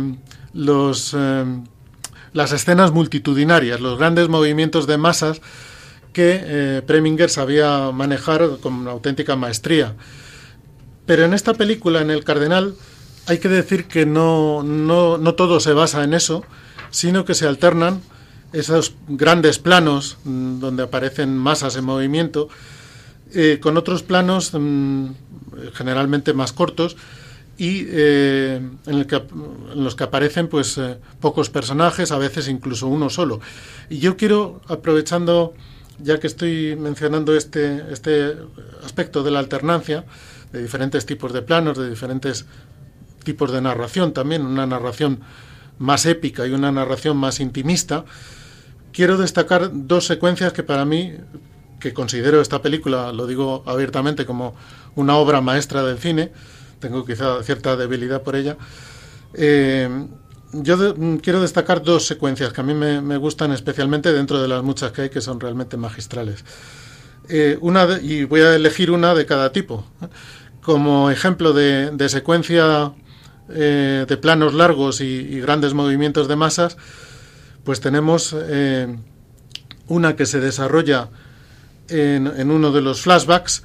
[0.52, 1.16] los,
[2.32, 5.40] las escenas multitudinarias, los grandes movimientos de masas
[6.12, 9.94] que Preminger sabía manejar con una auténtica maestría.
[11.06, 12.74] Pero en esta película, en El Cardenal,
[13.26, 16.44] hay que decir que no, no, no todo se basa en eso,
[16.90, 18.00] sino que se alternan
[18.52, 22.48] esos grandes planos mm, donde aparecen masas en movimiento,
[23.34, 25.08] eh, con otros planos mm,
[25.74, 26.96] generalmente más cortos
[27.58, 29.06] y eh, en,
[29.74, 33.40] los que aparecen pues eh, pocos personajes, a veces incluso uno solo.
[33.90, 35.54] Y yo quiero, aprovechando,
[35.98, 38.36] ya que estoy mencionando este, este
[38.84, 40.04] aspecto de la alternancia,
[40.52, 42.46] de diferentes tipos de planos, de diferentes
[43.24, 45.20] tipos de narración también, una narración
[45.78, 48.04] más épica y una narración más intimista,
[48.92, 51.14] quiero destacar dos secuencias que para mí,
[51.80, 54.54] que considero esta película, lo digo abiertamente, como
[54.96, 56.32] una obra maestra del cine,
[56.80, 58.56] tengo quizá cierta debilidad por ella,
[59.34, 59.88] eh,
[60.52, 64.92] yo quiero destacar dos secuencias que a mí me, gustan especialmente dentro de las muchas
[64.92, 66.44] que hay que son realmente magistrales.
[67.28, 69.84] Eh, una y voy a elegir una de cada tipo.
[70.62, 72.92] Como ejemplo de, secuencia
[73.50, 76.76] eh, de planos largos y, grandes movimientos de masas,
[77.68, 78.96] pues tenemos eh,
[79.88, 81.10] una que se desarrolla
[81.90, 83.62] en, uno de los flashbacks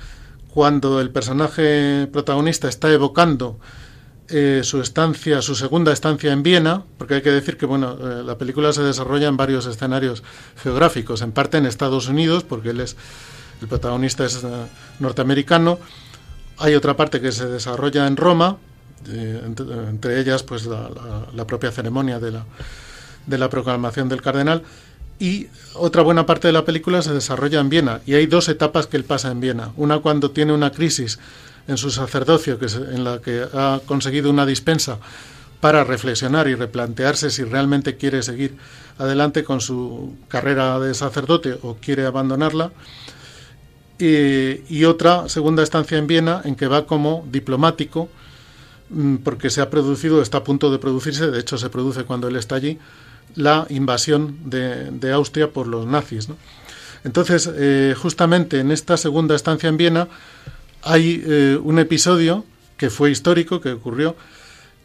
[0.53, 3.61] cuando el personaje protagonista está evocando
[4.27, 8.73] su estancia, su segunda estancia en Viena, porque hay que decir que bueno, la película
[8.73, 10.21] se desarrolla en varios escenarios
[10.61, 12.97] geográficos, en parte en Estados Unidos, porque él es
[13.61, 14.47] el protagonista es eh,
[14.99, 15.79] norteamericano.
[16.57, 18.57] Hay otra parte que se desarrolla en Roma,
[19.07, 22.45] eh, entre, ellas pues la, propia ceremonia de la,
[23.27, 24.63] de la proclamación del cardenal.
[25.19, 28.01] Y otra buena parte de la película se desarrolla en Viena.
[28.05, 29.71] Y hay dos etapas que él pasa en Viena.
[29.77, 31.19] Una cuando tiene una crisis
[31.67, 34.99] en su sacerdocio, que en la que ha conseguido una dispensa
[35.61, 38.57] para reflexionar y replantearse si realmente quiere seguir
[38.97, 42.71] adelante con su carrera de sacerdote o quiere abandonarla
[43.99, 48.09] y otra segunda estancia en Viena en que va como diplomático
[48.89, 52.27] mm, porque se ha producido, está a punto de producirse, de hecho se produce cuando
[52.27, 52.79] él está allí,
[53.35, 56.27] la invasión de, Austria por los nazis.
[57.03, 60.07] Entonces, eh, justamente en esta segunda estancia en Viena
[60.81, 62.45] hay eh, un episodio
[62.77, 64.15] que fue histórico, que ocurrió,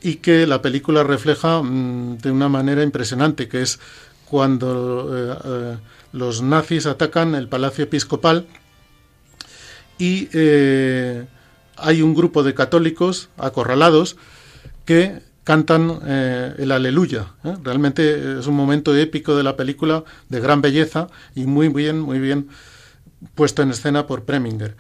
[0.01, 3.81] y que la película refleja mm, de una manera impresionante, que es
[4.25, 5.77] cuando eh,
[6.13, 8.47] los nazis atacan el palacio episcopal
[9.99, 10.29] y
[11.77, 14.17] hay un grupo de católicos acorralados
[14.85, 17.33] que cantan eh, el aleluya.
[17.43, 17.55] ¿eh?
[17.65, 22.19] Realmente es un momento épico de la película, de gran belleza y muy bien, muy
[22.19, 22.49] bien
[23.35, 24.77] puesto en escena por Preminger.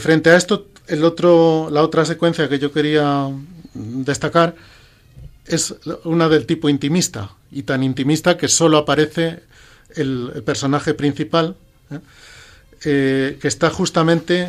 [0.00, 3.30] frente a esto, el otro, la otra secuencia que yo quería
[3.74, 4.56] destacar
[5.46, 9.44] es una del tipo intimista, y tan intimista que solo aparece
[9.94, 11.54] el, personaje principal,
[12.84, 14.48] eh, que está justamente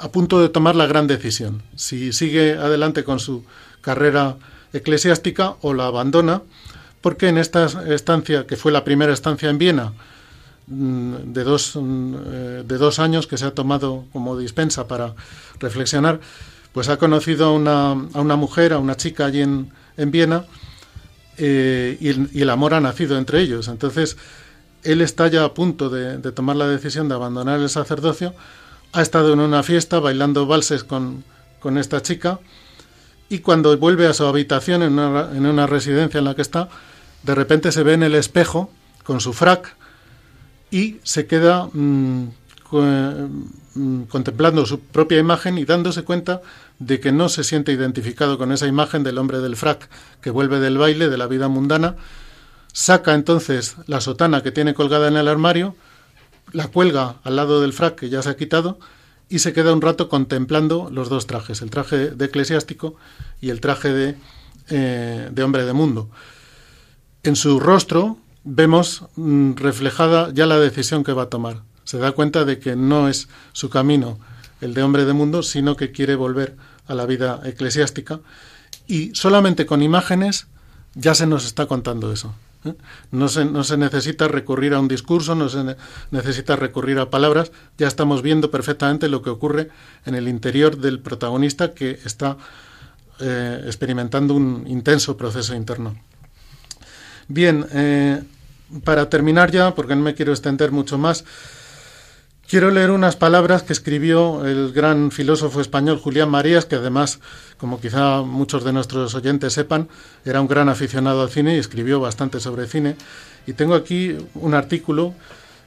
[0.00, 1.62] a punto de tomar la gran decisión.
[1.74, 3.44] Si sigue adelante con su
[3.80, 4.36] carrera
[4.72, 6.42] eclesiástica o la abandona,
[7.00, 9.92] porque en esta estancia, que fue la primera estancia en Viena,
[10.66, 15.14] mm, de dos, mm, eh, de dos años que se ha tomado como dispensa para
[15.60, 16.20] reflexionar,
[16.72, 20.44] pues ha conocido a una, a una mujer, a una chica allí en, en Viena,
[21.38, 23.68] eh, y, el, y, el, amor ha nacido entre ellos.
[23.68, 24.16] Entonces,
[24.82, 28.34] él está ya a punto de, tomar la decisión de abandonar el sacerdocio,
[28.92, 31.24] ha estado en una fiesta bailando valses con,
[31.78, 32.38] esta chica
[33.28, 36.68] y cuando vuelve a su habitación en una, residencia en la que está,
[37.24, 38.70] de repente se ve en el espejo
[39.02, 39.74] con su frac
[40.70, 42.28] y se queda mm,
[42.70, 46.40] mm, contemplando su propia imagen y dándose cuenta
[46.78, 49.88] de que no se siente identificado con esa imagen del hombre del frac
[50.20, 51.96] que vuelve del baile, de la vida mundana,
[52.72, 55.74] saca entonces la sotana que tiene colgada en el armario,
[56.56, 58.78] la cuelga al lado del frac que ya se ha quitado
[59.28, 62.96] y se queda un rato contemplando los dos trajes, el traje de eclesiástico
[63.42, 64.16] y el traje de,
[64.70, 66.08] eh, de hombre de mundo.
[67.24, 71.62] En su rostro vemos mm, reflejada ya la decisión que va a tomar.
[71.84, 74.18] Se da cuenta de que no es su camino
[74.62, 78.20] el de hombre de mundo, sino que quiere volver a la vida eclesiástica
[78.86, 80.46] y solamente con imágenes
[80.94, 82.34] ya se nos está contando eso.
[82.68, 82.74] ¿Eh?
[83.10, 85.76] No, se, no se necesita recurrir a un discurso, no se
[86.10, 89.68] necesita recurrir a palabras, ya estamos viendo perfectamente lo que ocurre
[90.04, 92.36] en el interior del protagonista que está
[93.20, 95.96] eh, experimentando un intenso proceso interno.
[97.28, 98.22] Bien, eh,
[98.84, 101.24] para terminar ya, porque no me quiero extender mucho más,
[102.48, 107.18] Quiero leer unas palabras que escribió el gran filósofo español Julián Marías, que además,
[107.58, 109.88] como quizá muchos de nuestros oyentes sepan,
[110.24, 112.94] era un gran aficionado al cine y escribió bastante sobre cine.
[113.48, 115.12] Y tengo aquí un artículo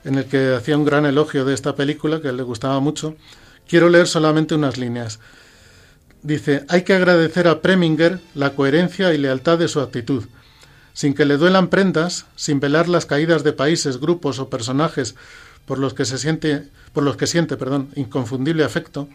[0.06, 3.18] en el que hacía un gran elogio de esta película, que él le gustaba mucho.
[3.68, 5.20] Quiero leer solamente unas líneas.
[6.24, 10.28] Dice, hay que agradecer a Preminger la coherencia y lealtad de su actitud.
[10.94, 15.16] Sin que le duelan prendas, sin velar las caídas de países, grupos o personajes
[15.66, 19.08] por los que se siente, por los que siente, perdón, inconfundible afecto,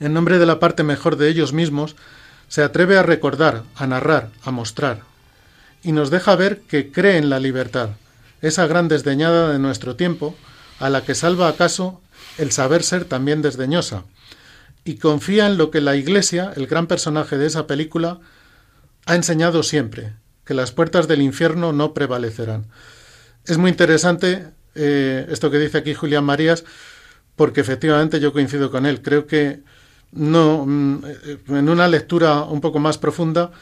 [0.00, 1.96] en nombre de la parte mejor de ellos mismos,
[2.48, 5.02] se atreve a recordar, a narrar, a mostrar,
[5.82, 7.90] y nos deja ver que cree en la libertad,
[8.42, 10.36] esa gran desdeñada de nuestro tiempo,
[10.78, 12.00] a la que salva acaso
[12.38, 14.04] el saber ser también desdeñosa,
[14.84, 18.20] y confía en lo que la Iglesia, el gran personaje de esa película,
[19.06, 20.14] ha enseñado siempre,
[20.44, 22.66] que las puertas del infierno no prevalecerán.
[23.46, 26.64] Es muy interesante eh, esto que dice aquí Julián Marías,
[27.36, 29.02] porque efectivamente yo coincido con él.
[29.02, 29.60] Creo que
[30.12, 33.52] no, mm, eh, en una lectura un poco más profunda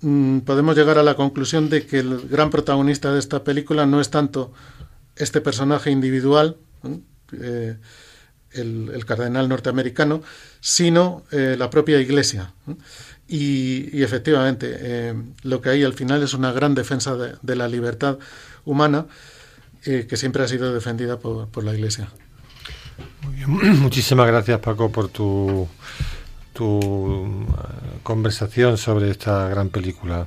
[0.00, 4.00] mm, podemos llegar a la conclusión de que el gran protagonista de esta película no
[4.00, 4.52] es tanto
[5.16, 6.56] este personaje individual,
[7.32, 7.76] eh,
[8.52, 10.22] el, cardenal norteamericano,
[10.60, 12.54] sino la propia Iglesia.
[13.28, 18.18] Y, efectivamente, lo que hay al final es una gran defensa de la libertad
[18.64, 19.06] humana
[19.84, 22.08] eh, que siempre ha sido defendida por, por la Iglesia.
[23.46, 25.68] Muchísimas gracias Paco por tu,
[26.52, 30.26] tu eh, conversación sobre esta gran película.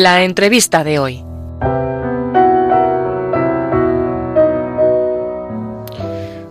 [0.00, 1.24] La entrevista de hoy.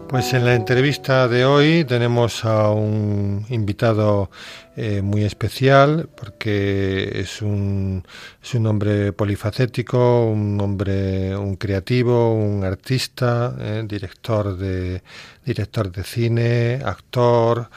[0.09, 4.29] Pues en la entrevista de hoy tenemos a un invitado
[4.75, 8.03] eh, muy especial porque es un,
[8.43, 15.01] es un hombre polifacético, un hombre, un creativo, un artista, eh, director, de,
[15.45, 17.69] director de cine, actor.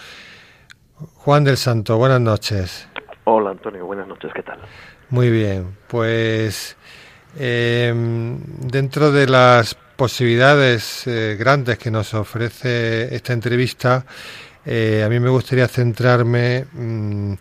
[1.14, 2.88] Juan del Santo, buenas noches.
[3.22, 4.58] Hola Antonio, buenas noches, ¿qué tal?
[5.10, 6.76] Muy bien, pues
[7.36, 14.06] em, dentro de las posibilidades eh, grandes que nos ofrece esta entrevista,
[14.64, 17.32] eh, a mí me gustaría centrarme mm,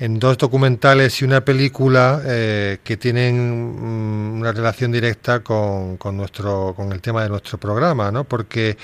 [0.00, 6.16] en dos documentales y una película eh, que tienen mm, una relación directa con, con,
[6.16, 8.24] nuestro, con el tema de nuestro programa, ¿no?
[8.24, 8.76] Porque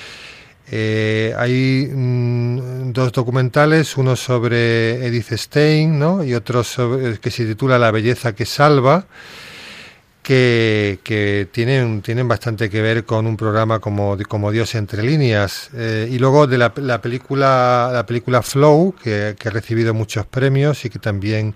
[0.73, 6.23] eh, hay mm, dos documentales, uno sobre Edith Stein ¿no?
[6.23, 9.07] y otro sobre, que se titula La belleza que salva,
[10.23, 15.71] que, que tienen, tienen bastante que ver con un programa como, como Dios entre líneas.
[15.75, 20.25] Eh, y luego de la, la, película, la película Flow, que, que ha recibido muchos
[20.27, 21.55] premios y que también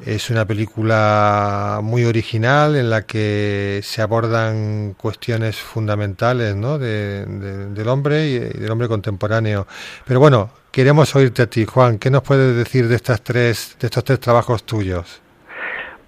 [0.00, 6.78] es una película muy original en la que se abordan cuestiones fundamentales ¿no?
[6.78, 9.66] de, del hombre y del hombre contemporáneo.
[10.04, 11.98] Pero bueno, queremos oírte a ti, Juan.
[11.98, 15.22] ¿Qué nos puedes decir de, estas tres, de estos tres trabajos tuyos?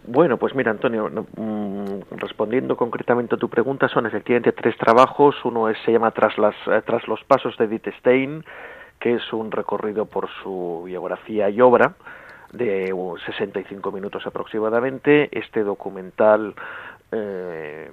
[0.09, 5.35] Bueno, pues mira, Antonio, mm, respondiendo concretamente a tu pregunta, son efectivamente tres trabajos.
[5.45, 8.45] Uno es, se llama Tras, las, eh, Tras los Pasos de Edith Stein,
[9.01, 11.95] que es un recorrido por su biografía y obra
[12.57, 12.95] de
[13.27, 15.29] 65 minutos aproximadamente.
[15.33, 16.55] Este documental
[17.13, 17.89] eh,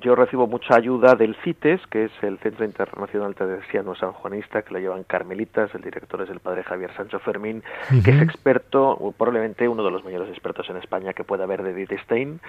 [0.00, 4.80] yo recibo mucha ayuda del CITES, que es el Centro Internacional Teresiano Sanjuanista, que lo
[4.80, 7.62] llevan carmelitas, el director es el padre Javier Sancho Fermín,
[8.02, 11.98] que es experto, probablemente uno de los mayores expertos en España que pueda haber de
[12.04, 12.40] Stein.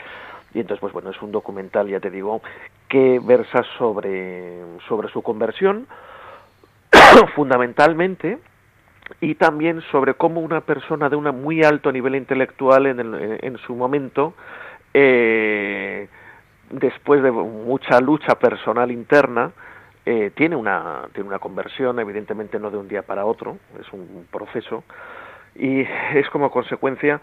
[0.54, 2.42] Y entonces, pues bueno, es un documental, ya te digo,
[2.88, 5.86] que versa sobre, sobre su conversión,
[7.36, 8.40] fundamentalmente
[9.22, 13.00] y también sobre cómo una persona de un muy alto nivel intelectual en,
[13.42, 14.34] en su momento,
[14.94, 16.08] eh,
[16.70, 19.52] después de mucha lucha personal interna,
[20.06, 24.28] eh, tiene, una, tiene una conversión, evidentemente no de un día para otro, es un
[24.32, 24.84] proceso,
[25.56, 27.20] y es como consecuencia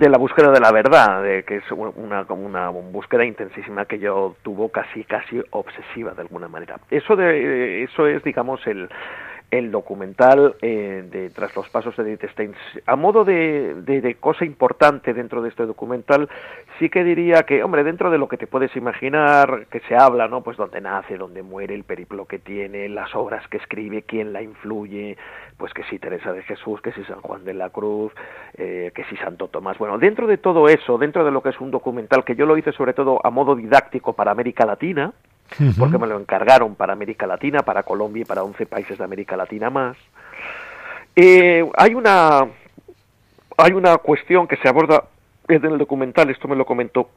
[0.00, 4.36] de la búsqueda de la verdad, de que es una, una búsqueda intensísima que yo
[4.42, 6.80] tuvo casi casi obsesiva de alguna manera.
[6.90, 8.88] Eso de eso es digamos el
[9.50, 12.54] el documental eh, de Tras los pasos de Edith Stein.
[12.86, 16.28] A modo de, de, cosa importante dentro de este documental,
[16.78, 20.28] sí que diría que, hombre, dentro de lo que te puedes imaginar, que se habla,
[20.28, 20.42] ¿no?
[20.42, 24.42] Pues dónde nace, dónde muere, el periplo que tiene, las obras que escribe, quién la
[24.42, 25.16] influye,
[25.56, 28.12] pues que si Teresa de Jesús, que si San Juan de la Cruz,
[28.54, 29.78] eh, que si Santo Tomás.
[29.78, 32.56] Bueno, dentro de todo eso, dentro de lo que es un documental, que yo lo
[32.56, 35.12] hice sobre todo a modo didáctico para América Latina,
[35.78, 39.36] porque me lo encargaron para América Latina, para Colombia y para 11 países de América
[39.36, 39.96] Latina más.
[41.16, 42.46] Eh, hay una
[43.56, 45.04] hay una cuestión que se aborda
[45.48, 47.10] en el documental, esto me lo comentó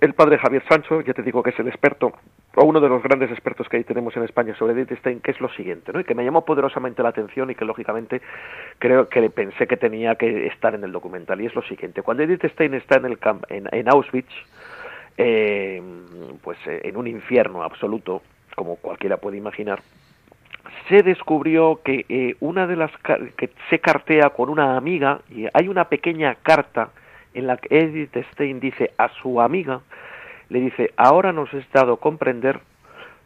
[0.00, 2.12] el padre Javier Sancho, ya te digo que es el experto,
[2.56, 5.30] o uno de los grandes expertos que ahí tenemos en España sobre Edith Stein, que
[5.30, 6.00] es lo siguiente, ¿no?
[6.00, 8.20] y que me llamó poderosamente la atención y que lógicamente
[8.78, 12.24] creo que pensé que tenía que estar en el documental, y es lo siguiente, cuando
[12.24, 14.34] Edith Stein está en, el camp, en Auschwitz,
[15.16, 15.82] eh,
[16.42, 18.22] pues eh, en un infierno absoluto,
[18.54, 19.82] como cualquiera puede imaginar,
[20.88, 22.90] se descubrió que eh, una de las
[23.36, 26.90] que se cartea con una amiga y hay una pequeña carta
[27.32, 29.80] en la que Edith Stein dice a su amiga
[30.50, 32.60] le dice ahora nos has dado comprender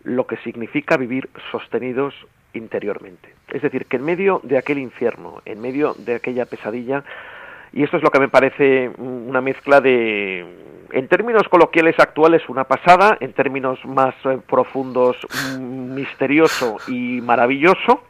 [0.05, 2.15] lo que significa vivir sostenidos
[2.55, 7.05] interiormente es decir que en medio de aquel infierno en medio de aquella pesadilla
[7.73, 12.65] y esto es lo que me parece una mezcla de en términos coloquiales actuales una
[12.65, 15.17] pasada, en términos más eh, profundos
[15.59, 18.05] misterioso y maravilloso.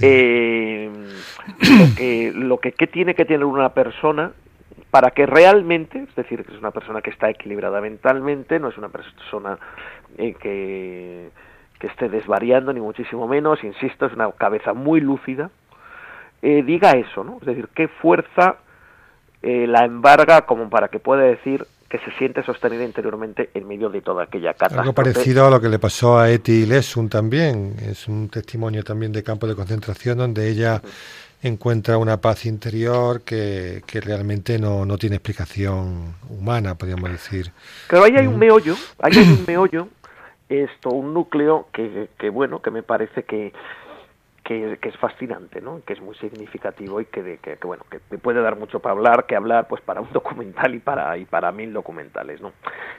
[0.00, 0.90] Eh,
[1.60, 4.32] lo que, lo que ¿qué tiene que tener una persona
[4.90, 8.78] para que realmente, es decir, que es una persona que está equilibrada mentalmente, no es
[8.78, 9.58] una persona
[10.18, 11.30] eh, que,
[11.78, 15.50] que esté desvariando, ni muchísimo menos, insisto, es una cabeza muy lúcida,
[16.62, 17.38] diga eso, ¿no?
[17.40, 18.56] Es decir, qué fuerza
[19.42, 24.00] la embarga como para que pueda decir que se siente sostenida interiormente en medio de
[24.00, 24.80] toda aquella catástrofe.
[24.80, 29.12] Algo parecido a lo que le pasó a Eti Lesun también, es un testimonio también
[29.12, 30.82] de campo de concentración donde ella
[31.40, 37.52] encuentra una paz interior que, que realmente no, no, tiene explicación humana, podríamos decir.
[37.88, 39.86] Pero ahí hay un meollo, ahí hay un meollo,
[40.48, 43.52] esto, un núcleo que, que bueno, que me parece que,
[44.44, 45.80] que, es fascinante, ¿no?
[45.86, 49.26] que es muy significativo y que, que, bueno, que te puede dar mucho para hablar,
[49.26, 52.40] que hablar pues para un documental y para, y para mil documentales.
[52.40, 52.52] ¿no?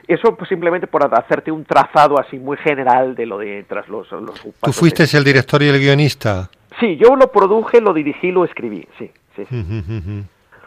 [0.06, 4.10] Eso pues, simplemente por hacerte un trazado así muy general de lo de tras los...
[4.10, 6.50] los ¿Tú fuiste el director y el guionista?
[6.80, 9.10] Sí, yo lo produje, lo dirigí, lo escribí, sí.
[9.36, 9.46] sí,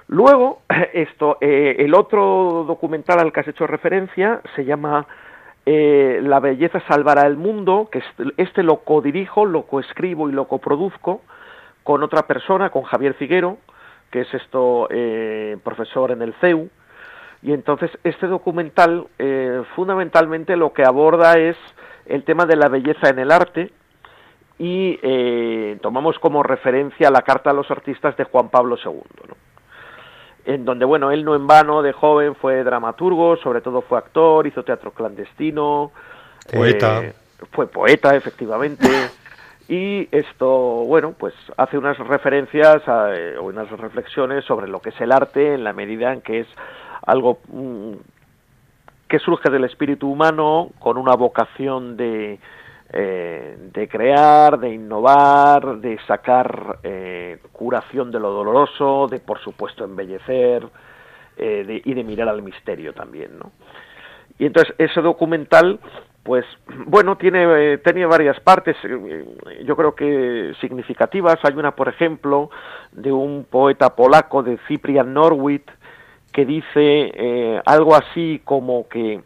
[0.07, 0.61] Luego,
[0.93, 5.05] esto, eh, el otro documental al que has hecho referencia se llama
[5.71, 8.01] eh, la belleza salvará el mundo, que
[8.37, 11.21] este lo codirijo, lo coescribo y lo coproduzco
[11.83, 13.59] con otra persona, con Javier Figuero,
[14.09, 16.69] que es esto eh, profesor en el CEU.
[17.43, 21.55] Y entonces este documental eh, fundamentalmente lo que aborda es
[22.07, 23.71] el tema de la belleza en el arte
[24.57, 24.97] y
[25.83, 29.03] tomamos como referencia la Carta a los Artistas de Juan Pablo II.
[30.49, 34.47] En donde, bueno, él no en vano de joven fue dramaturgo, sobre todo fue actor,
[34.47, 35.91] hizo teatro clandestino.
[36.51, 37.03] Poeta.
[37.03, 37.13] Eh,
[37.51, 38.89] fue poeta, efectivamente.
[39.69, 44.99] y esto, bueno, pues hace unas referencias eh, o unas reflexiones sobre lo que es
[44.99, 46.47] el arte en la medida en que es
[47.05, 47.93] algo mm,
[49.07, 52.39] que surge del espíritu humano con una vocación de,
[52.91, 59.83] eh, de crear, de innovar, de sacar eh, curación de lo doloroso, de por supuesto
[59.83, 60.67] embellecer
[61.37, 63.51] eh, y de mirar al misterio también, ¿no?
[64.39, 65.79] Y entonces ese documental,
[66.23, 66.45] pues
[66.87, 68.75] bueno, tiene, tenía varias partes,
[69.63, 71.37] yo creo que significativas.
[71.43, 72.49] Hay una, por ejemplo,
[72.91, 75.61] de un poeta polaco de Cyprian Norwid
[76.31, 79.21] que dice algo así como que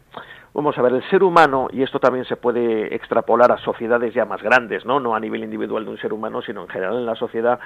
[0.54, 4.24] Vamos a ver, el ser humano, y esto también se puede extrapolar a sociedades ya
[4.24, 5.00] más grandes, ¿no?
[5.00, 7.58] No a nivel individual de un ser humano, sino en general en la sociedad,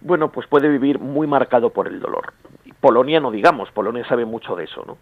[0.00, 2.34] bueno, pues puede vivir muy marcado por el dolor.
[2.80, 4.98] Polonia no digamos, Polonia sabe mucho de eso, ¿no?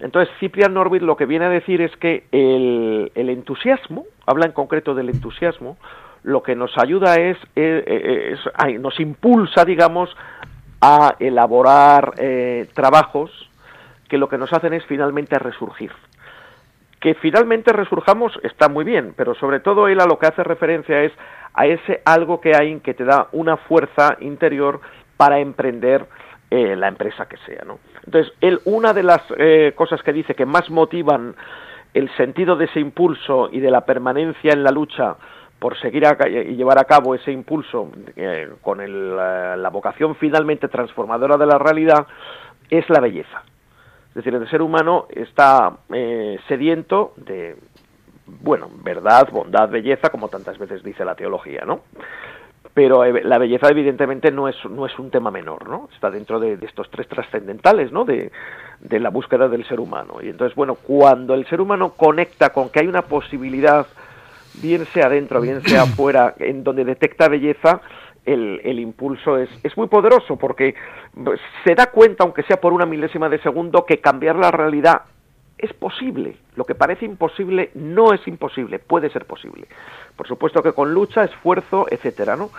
[0.00, 4.94] Entonces, Ciprian Norwid lo que viene a decir es que el, entusiasmo, habla en concreto
[4.94, 5.78] del entusiasmo,
[6.24, 8.36] lo que nos ayuda es, eh,
[8.66, 10.14] eh, nos impulsa, digamos,
[10.82, 13.30] a elaborar eh, trabajos
[14.10, 15.90] que lo que nos hacen es finalmente resurgir
[17.00, 21.02] Que finalmente resurjamos está muy bien, pero sobre todo él a lo que hace referencia
[21.02, 21.12] es
[21.54, 24.80] a ese algo que hay que te da una fuerza interior
[25.16, 26.06] para emprender
[26.50, 27.78] eh, la empresa que sea, ¿no?
[28.04, 31.34] Entonces, él, una de las eh, cosas que dice que más motivan
[31.94, 35.16] el sentido de ese impulso y de la permanencia en la lucha
[35.58, 38.78] por seguir y llevar a cabo ese impulso eh, con
[39.16, 42.06] la vocación finalmente transformadora de la realidad
[42.70, 43.44] es la belleza.
[44.10, 47.56] Es decir, el ser humano está eh, sediento de,
[48.26, 51.80] bueno, verdad, bondad, belleza, como tantas veces dice la teología, ¿no?
[52.74, 55.88] Pero eh, la belleza evidentemente no es, no es un tema menor, ¿no?
[55.94, 58.04] Está dentro de, estos tres trascendentales, ¿no?
[58.04, 58.32] De,
[58.80, 60.16] de la búsqueda del ser humano.
[60.20, 63.86] Y entonces, bueno, cuando el ser humano conecta con que hay una posibilidad,
[64.54, 67.80] bien sea dentro, bien sea afuera, en donde detecta belleza,
[68.24, 70.74] el, el, impulso es, es muy poderoso porque
[71.64, 75.02] se da cuenta, aunque sea por una milésima de segundo, que cambiar la realidad
[75.60, 76.36] es posible.
[76.56, 79.66] Lo que parece imposible no es imposible, puede ser posible.
[80.16, 82.50] Por supuesto que con lucha, esfuerzo, etcétera, ¿no?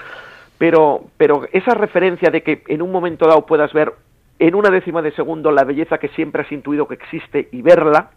[0.58, 3.94] Pero, pero esa referencia de que en un momento dado puedas ver
[4.38, 8.12] en una décima de segundo la belleza que siempre has intuido que existe y verla,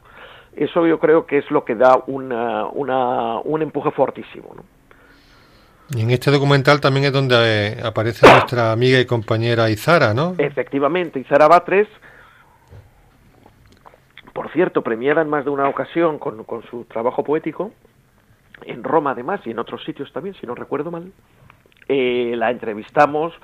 [0.54, 4.52] eso yo creo que es lo que da una, una, un empuje fortísimo.
[4.54, 4.62] ¿no?
[5.90, 7.36] Y en este documental también es donde
[7.68, 10.34] eh, aparece nuestra amiga y compañera Izara, ¿no?
[10.38, 11.88] Efectivamente, Izara Batres,
[14.32, 17.72] por cierto, premiada en más de una ocasión con, con su trabajo poético,
[18.62, 21.12] en Roma además y en otros sitios también, si no recuerdo mal.
[21.88, 23.34] Eh, la entrevistamos,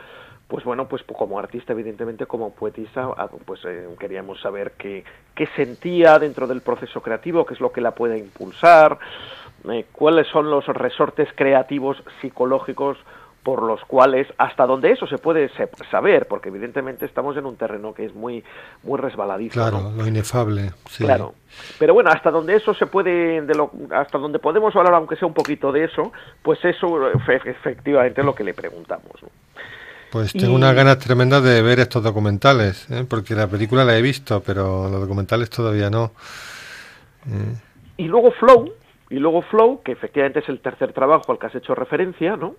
[0.49, 3.09] pues bueno, pues como artista, evidentemente, como poetisa,
[3.45, 7.81] pues eh, queríamos saber qué, qué sentía dentro del proceso creativo, qué es lo que
[7.81, 8.99] la puede impulsar,
[9.69, 12.97] eh, cuáles son los resortes creativos psicológicos
[13.43, 15.51] por los cuales hasta donde eso se puede
[15.91, 18.45] saber porque evidentemente estamos en un terreno que es muy
[18.83, 21.05] muy resbaladizo claro lo inefable sí.
[21.05, 21.35] claro
[21.79, 25.27] pero bueno hasta donde eso se puede de lo, hasta donde podemos hablar aunque sea
[25.27, 29.13] un poquito de eso pues eso efectivamente es lo que le preguntamos
[30.11, 33.07] pues tengo unas ganas tremendas de ver estos documentales ¿eh?
[33.09, 36.13] porque la película la he visto pero los documentales todavía no
[37.97, 38.71] y luego Flow
[39.11, 42.55] y luego Flow, que efectivamente es el tercer trabajo al que has hecho referencia, ¿no?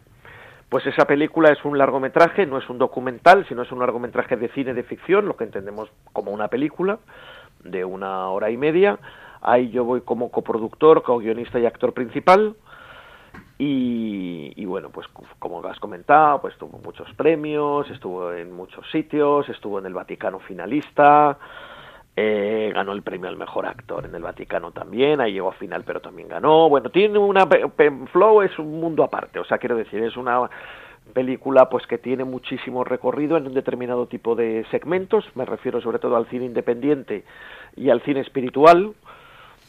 [0.70, 4.50] Pues esa película es un largometraje, no es un documental, sino es un largometraje de
[4.50, 7.00] cine de ficción, lo que entendemos como una película
[7.64, 9.00] de una hora y media.
[9.42, 12.56] Ahí yo voy como coproductor, co-guionista y actor principal.
[13.58, 15.08] Y, y, bueno, pues
[15.40, 20.40] como has comentado, pues tuvo muchos premios, estuvo en muchos sitios, estuvo en el Vaticano
[20.40, 21.38] finalista,
[22.16, 25.84] eh, ganó el premio al mejor actor en el Vaticano también, ahí llegó a final
[25.86, 26.68] pero también ganó.
[26.68, 27.48] Bueno, tiene una
[28.12, 30.50] Flow es un mundo aparte, o sea, quiero decir, es una
[31.14, 36.00] película pues que tiene muchísimo recorrido en un determinado tipo de segmentos, me refiero sobre
[36.00, 37.24] todo al cine independiente
[37.78, 38.94] y al cine espiritual,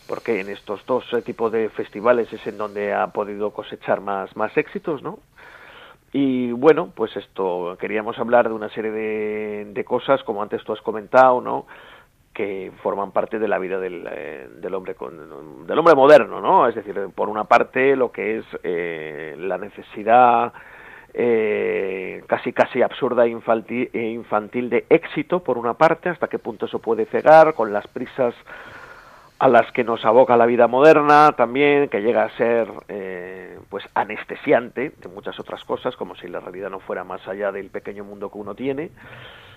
[0.08, 4.34] porque en estos dos eh, tipos de festivales es en donde ha podido cosechar más
[4.36, 5.20] más éxitos, ¿no?
[6.12, 10.72] Y bueno, pues esto queríamos hablar de una serie de, de cosas, como antes tú
[10.72, 11.66] has comentado, ¿no?
[12.32, 16.66] Que forman parte de la vida del, eh, del hombre con, del hombre moderno, ¿no?
[16.66, 20.52] Es decir, por una parte lo que es eh, la necesidad
[21.14, 26.38] eh, casi casi absurda e infantil, e infantil de éxito, por una parte, hasta qué
[26.38, 28.34] punto eso puede cegar con las prisas
[29.38, 33.84] a las que nos aboca la vida moderna también, que llega a ser eh, pues
[33.92, 38.04] anestesiante de muchas otras cosas, como si la realidad no fuera más allá del pequeño
[38.04, 38.90] mundo que uno tiene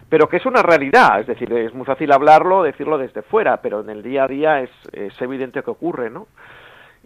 [0.09, 3.81] pero que es una realidad, es decir, es muy fácil hablarlo, decirlo desde fuera, pero
[3.81, 6.27] en el día a día es, es evidente que ocurre, ¿no?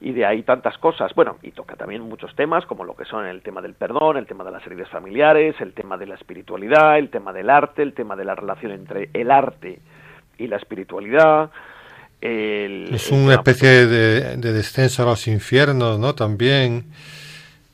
[0.01, 1.13] y de ahí tantas cosas.
[1.13, 4.27] Bueno, y toca también muchos temas, como lo que son el tema del perdón, el
[4.27, 7.93] tema de las heridas familiares, el tema de la espiritualidad, el tema del arte, el
[7.93, 9.79] tema de la relación entre el arte
[10.37, 11.49] y la espiritualidad.
[12.21, 16.15] es una especie de, de, descenso a los infiernos, ¿no?
[16.15, 16.85] También.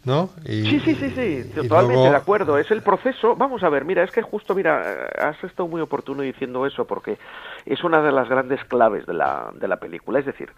[0.05, 0.29] ¿No?
[0.45, 2.57] sí, sí, sí, sí, totalmente de acuerdo.
[2.57, 3.35] Es el proceso.
[3.35, 7.17] Vamos a ver, mira, es que justo, mira, has estado muy oportuno diciendo eso porque
[7.65, 10.19] es una de las grandes claves de la, de la película.
[10.19, 10.49] Es decir,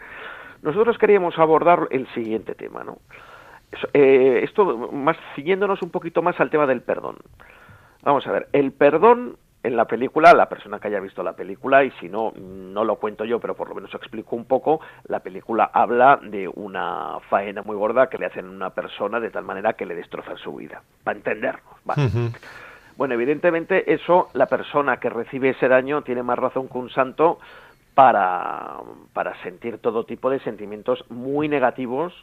[0.61, 2.97] nosotros queríamos abordar el siguiente tema, ¿no?
[3.93, 7.17] Eh, esto, más, siguiéndonos un poquito más al tema del perdón.
[8.03, 9.37] Vamos a ver, el perdón
[9.67, 12.95] en la película, la persona que haya visto la película, y si no, no lo
[12.95, 17.61] cuento yo, pero por lo menos explico un poco, la película habla de una faena
[17.63, 20.55] muy gorda que le hacen a una persona de tal manera que le destrozan su
[20.55, 21.75] vida, para entendernos.
[22.95, 27.39] Bueno, evidentemente eso, la persona que recibe ese daño tiene más razón que un santo
[27.93, 28.77] para,
[29.13, 32.13] para sentir todo tipo de sentimientos muy negativos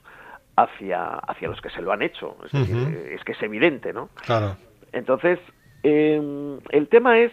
[0.56, 2.36] hacia, hacia los que se lo han hecho.
[2.46, 4.08] Es decir, es que es evidente, ¿no?
[4.24, 4.56] Claro.
[4.92, 5.38] Entonces,
[5.84, 7.30] eh, el tema es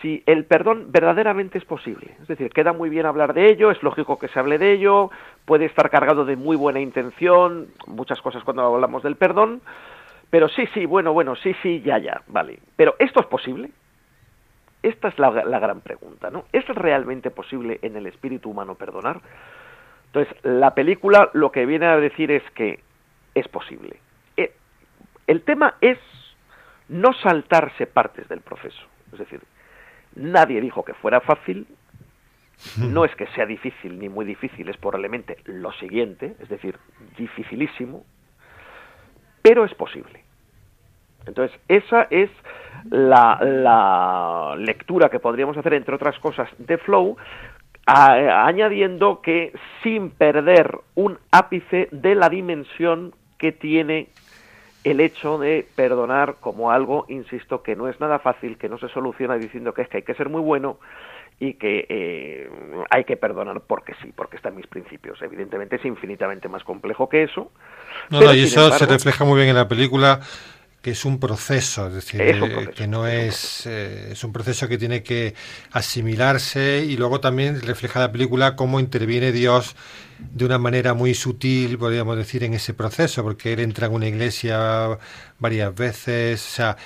[0.00, 2.16] si el perdón verdaderamente es posible.
[2.22, 5.10] Es decir, queda muy bien hablar de ello, es lógico que se hable de ello,
[5.44, 9.60] puede estar cargado de muy buena intención, muchas cosas cuando hablamos del perdón,
[10.30, 12.58] pero sí, sí, bueno, bueno, sí, sí, ya, ya, vale.
[12.76, 13.70] Pero ¿esto es posible?
[14.82, 16.44] Esta es la, gran pregunta, ¿no?
[16.52, 19.20] ¿Es realmente posible en el espíritu humano perdonar?
[20.06, 22.80] Entonces, la película lo que viene a decir es que
[23.34, 23.96] es posible.
[24.36, 24.52] Eh,
[25.26, 25.98] el tema es
[26.88, 28.82] no saltarse partes del proceso.
[29.12, 29.40] Es decir,
[30.14, 31.66] nadie dijo que fuera fácil,
[32.78, 36.78] no es que sea difícil ni muy difícil, es probablemente lo siguiente, es decir,
[37.16, 38.04] dificilísimo,
[39.42, 40.24] pero es posible.
[41.26, 42.30] Entonces, esa es
[42.90, 47.16] la, lectura que podríamos hacer, entre otras cosas, de Flow,
[47.86, 54.08] añadiendo que sin perder un ápice de la dimensión que tiene
[54.84, 58.88] el hecho de perdonar como algo, insisto, que no es nada fácil, que no se
[58.88, 60.78] soluciona diciendo que es que hay que ser muy bueno
[61.40, 62.50] y que eh,
[62.90, 65.20] hay que perdonar porque sí, porque están mis principios.
[65.22, 67.50] Evidentemente es infinitamente más complejo que eso.
[68.10, 70.20] No, no, y eso se refleja muy bien en la película
[70.84, 74.76] que es un proceso, es decir, eh, que no es, eh, es un proceso que
[74.76, 75.32] tiene que
[75.72, 79.76] asimilarse y luego también refleja la película cómo interviene Dios
[80.18, 84.08] de una manera muy sutil, podríamos decir, en ese proceso, porque él entra en una
[84.08, 84.98] iglesia
[85.38, 86.76] varias veces, o sea,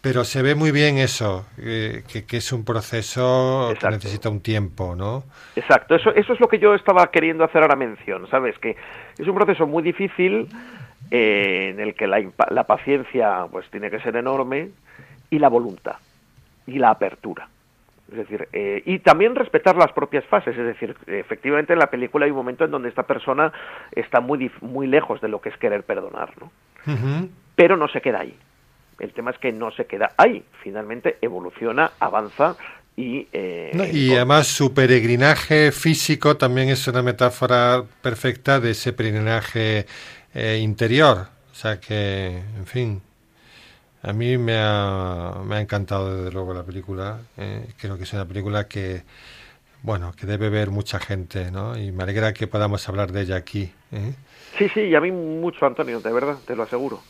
[0.00, 4.40] pero se ve muy bien eso, eh, que, que, es un proceso que necesita un
[4.40, 5.24] tiempo, ¿no?
[5.56, 8.58] Exacto, eso, eso es lo que yo estaba queriendo hacer ahora mención, ¿sabes?
[8.60, 8.76] Que
[9.18, 10.48] es un proceso muy difícil
[11.10, 14.70] eh, en el que la, la, paciencia pues tiene que ser enorme
[15.30, 15.96] y la voluntad
[16.66, 17.48] y la apertura.
[18.10, 20.56] Es decir, eh, y también respetar las propias fases.
[20.56, 23.52] Es decir, efectivamente en la película hay un momento en donde esta persona
[23.92, 26.50] está muy, muy lejos de lo que es querer perdonar, ¿no?
[27.54, 28.36] Pero no se queda ahí.
[28.98, 30.44] El tema es que no se queda ahí.
[30.62, 32.56] Finalmente evoluciona, avanza
[32.96, 39.86] y, eh, y además su peregrinaje físico también es una metáfora perfecta de ese peregrinaje
[40.34, 41.28] eh, interior.
[41.50, 43.02] O sea que, en fin,
[44.02, 47.20] a mí me ha, me ha encantado desde luego la película.
[47.36, 49.04] Eh, creo que es una película que,
[49.82, 51.76] bueno, que debe ver mucha gente, ¿no?
[51.78, 53.72] Y me alegra que podamos hablar de ella aquí.
[53.92, 54.14] ¿eh?
[54.58, 57.00] Sí, sí, y a mí mucho, Antonio, de verdad, te lo aseguro.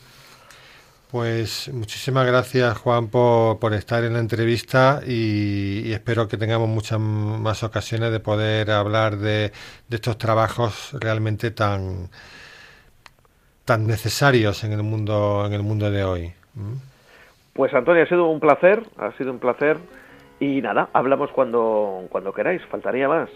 [1.09, 6.99] Pues muchísimas gracias, Juan, por, por estar en la entrevista y, espero que tengamos muchas
[6.99, 9.51] más ocasiones de poder hablar de,
[9.89, 12.09] de estos trabajos realmente tan,
[13.65, 16.33] tan necesarios en el mundo en el mundo de hoy.
[16.55, 16.73] ¿Mm?
[17.53, 19.77] Pues Antonio, ha sido un placer, ha sido un placer
[20.39, 23.29] y nada, hablamos cuando cuando queráis, faltaría más.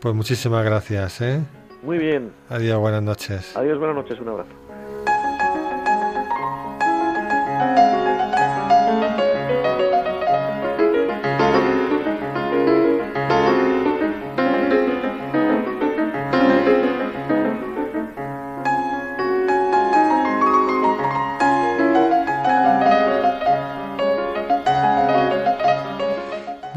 [0.00, 1.40] Pues muchísimas gracias, ¿eh?
[1.82, 2.32] Muy bien.
[2.48, 3.56] Adiós, buenas noches.
[3.56, 4.50] Adiós, buenas noches, un abrazo.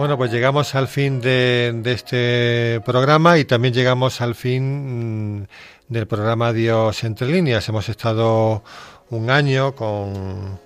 [0.10, 5.48] Bueno, pues llegamos al fin de, este programa y también llegamos al fin mm,
[5.88, 7.70] del programa Dios entre líneas.
[7.70, 8.64] Hemos estado
[9.12, 10.60] un año con,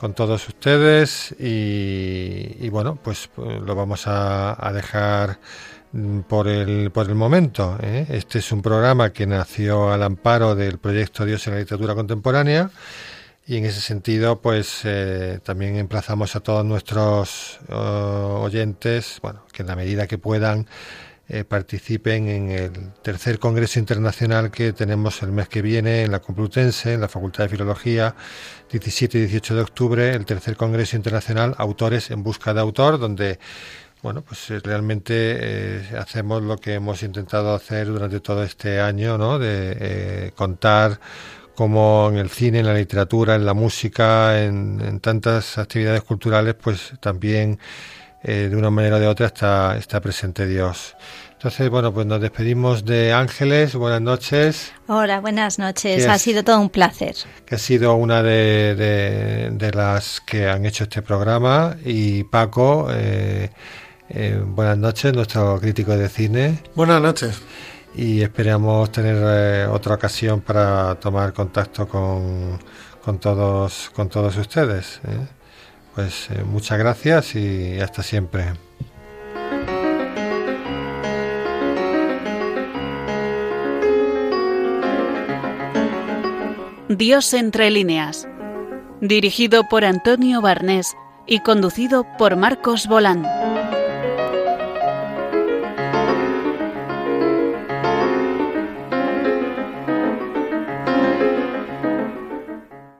[0.00, 5.38] con todos ustedes y, bueno, pues, pues lo vamos a, dejar
[5.92, 7.78] mm, por el, por el momento.
[7.80, 8.06] ¿eh?
[8.08, 12.68] Este es un programa que nació al amparo del proyecto Dios en la literatura contemporánea
[13.46, 19.62] y en ese sentido, pues eh, también emplazamos a todos nuestros eh, oyentes, bueno, que
[19.62, 20.68] en la medida que puedan
[21.28, 26.20] eh, participen en el tercer Congreso Internacional que tenemos el mes que viene en la
[26.20, 28.14] Complutense, en la Facultad de Filología,
[28.70, 33.40] 17 y 18 de octubre, el tercer Congreso Internacional Autores en Busca de Autor, donde
[34.02, 39.38] bueno, pues realmente hacemos lo que hemos intentado hacer durante todo este año, ¿no?
[39.38, 40.98] De contar
[41.62, 46.94] como en el cine, en la literatura, en la música, en, tantas actividades culturales, pues
[46.98, 47.56] también
[48.24, 50.96] eh, de una manera o de otra está, está presente Dios.
[51.34, 53.76] Entonces, bueno, pues nos despedimos de Ángeles.
[53.76, 54.72] Buenas noches.
[54.88, 56.04] Hola, buenas noches.
[56.08, 57.14] Ha sido todo un placer.
[57.46, 58.74] Que ha sido una de,
[59.52, 61.76] de, las que han hecho este programa.
[61.84, 63.50] Y Paco, eh,
[64.08, 66.58] eh, buenas noches, nuestro crítico de cine.
[66.74, 67.40] Buenas noches
[67.94, 72.58] y esperamos tener eh, otra ocasión para tomar contacto con,
[73.04, 75.26] con todos con todos ustedes ¿eh?
[75.94, 78.52] pues eh, muchas gracias y hasta siempre.
[86.88, 88.28] Dios entre líneas.
[89.00, 90.94] Dirigido por Antonio Barnés
[91.26, 93.24] y conducido por Marcos Bolán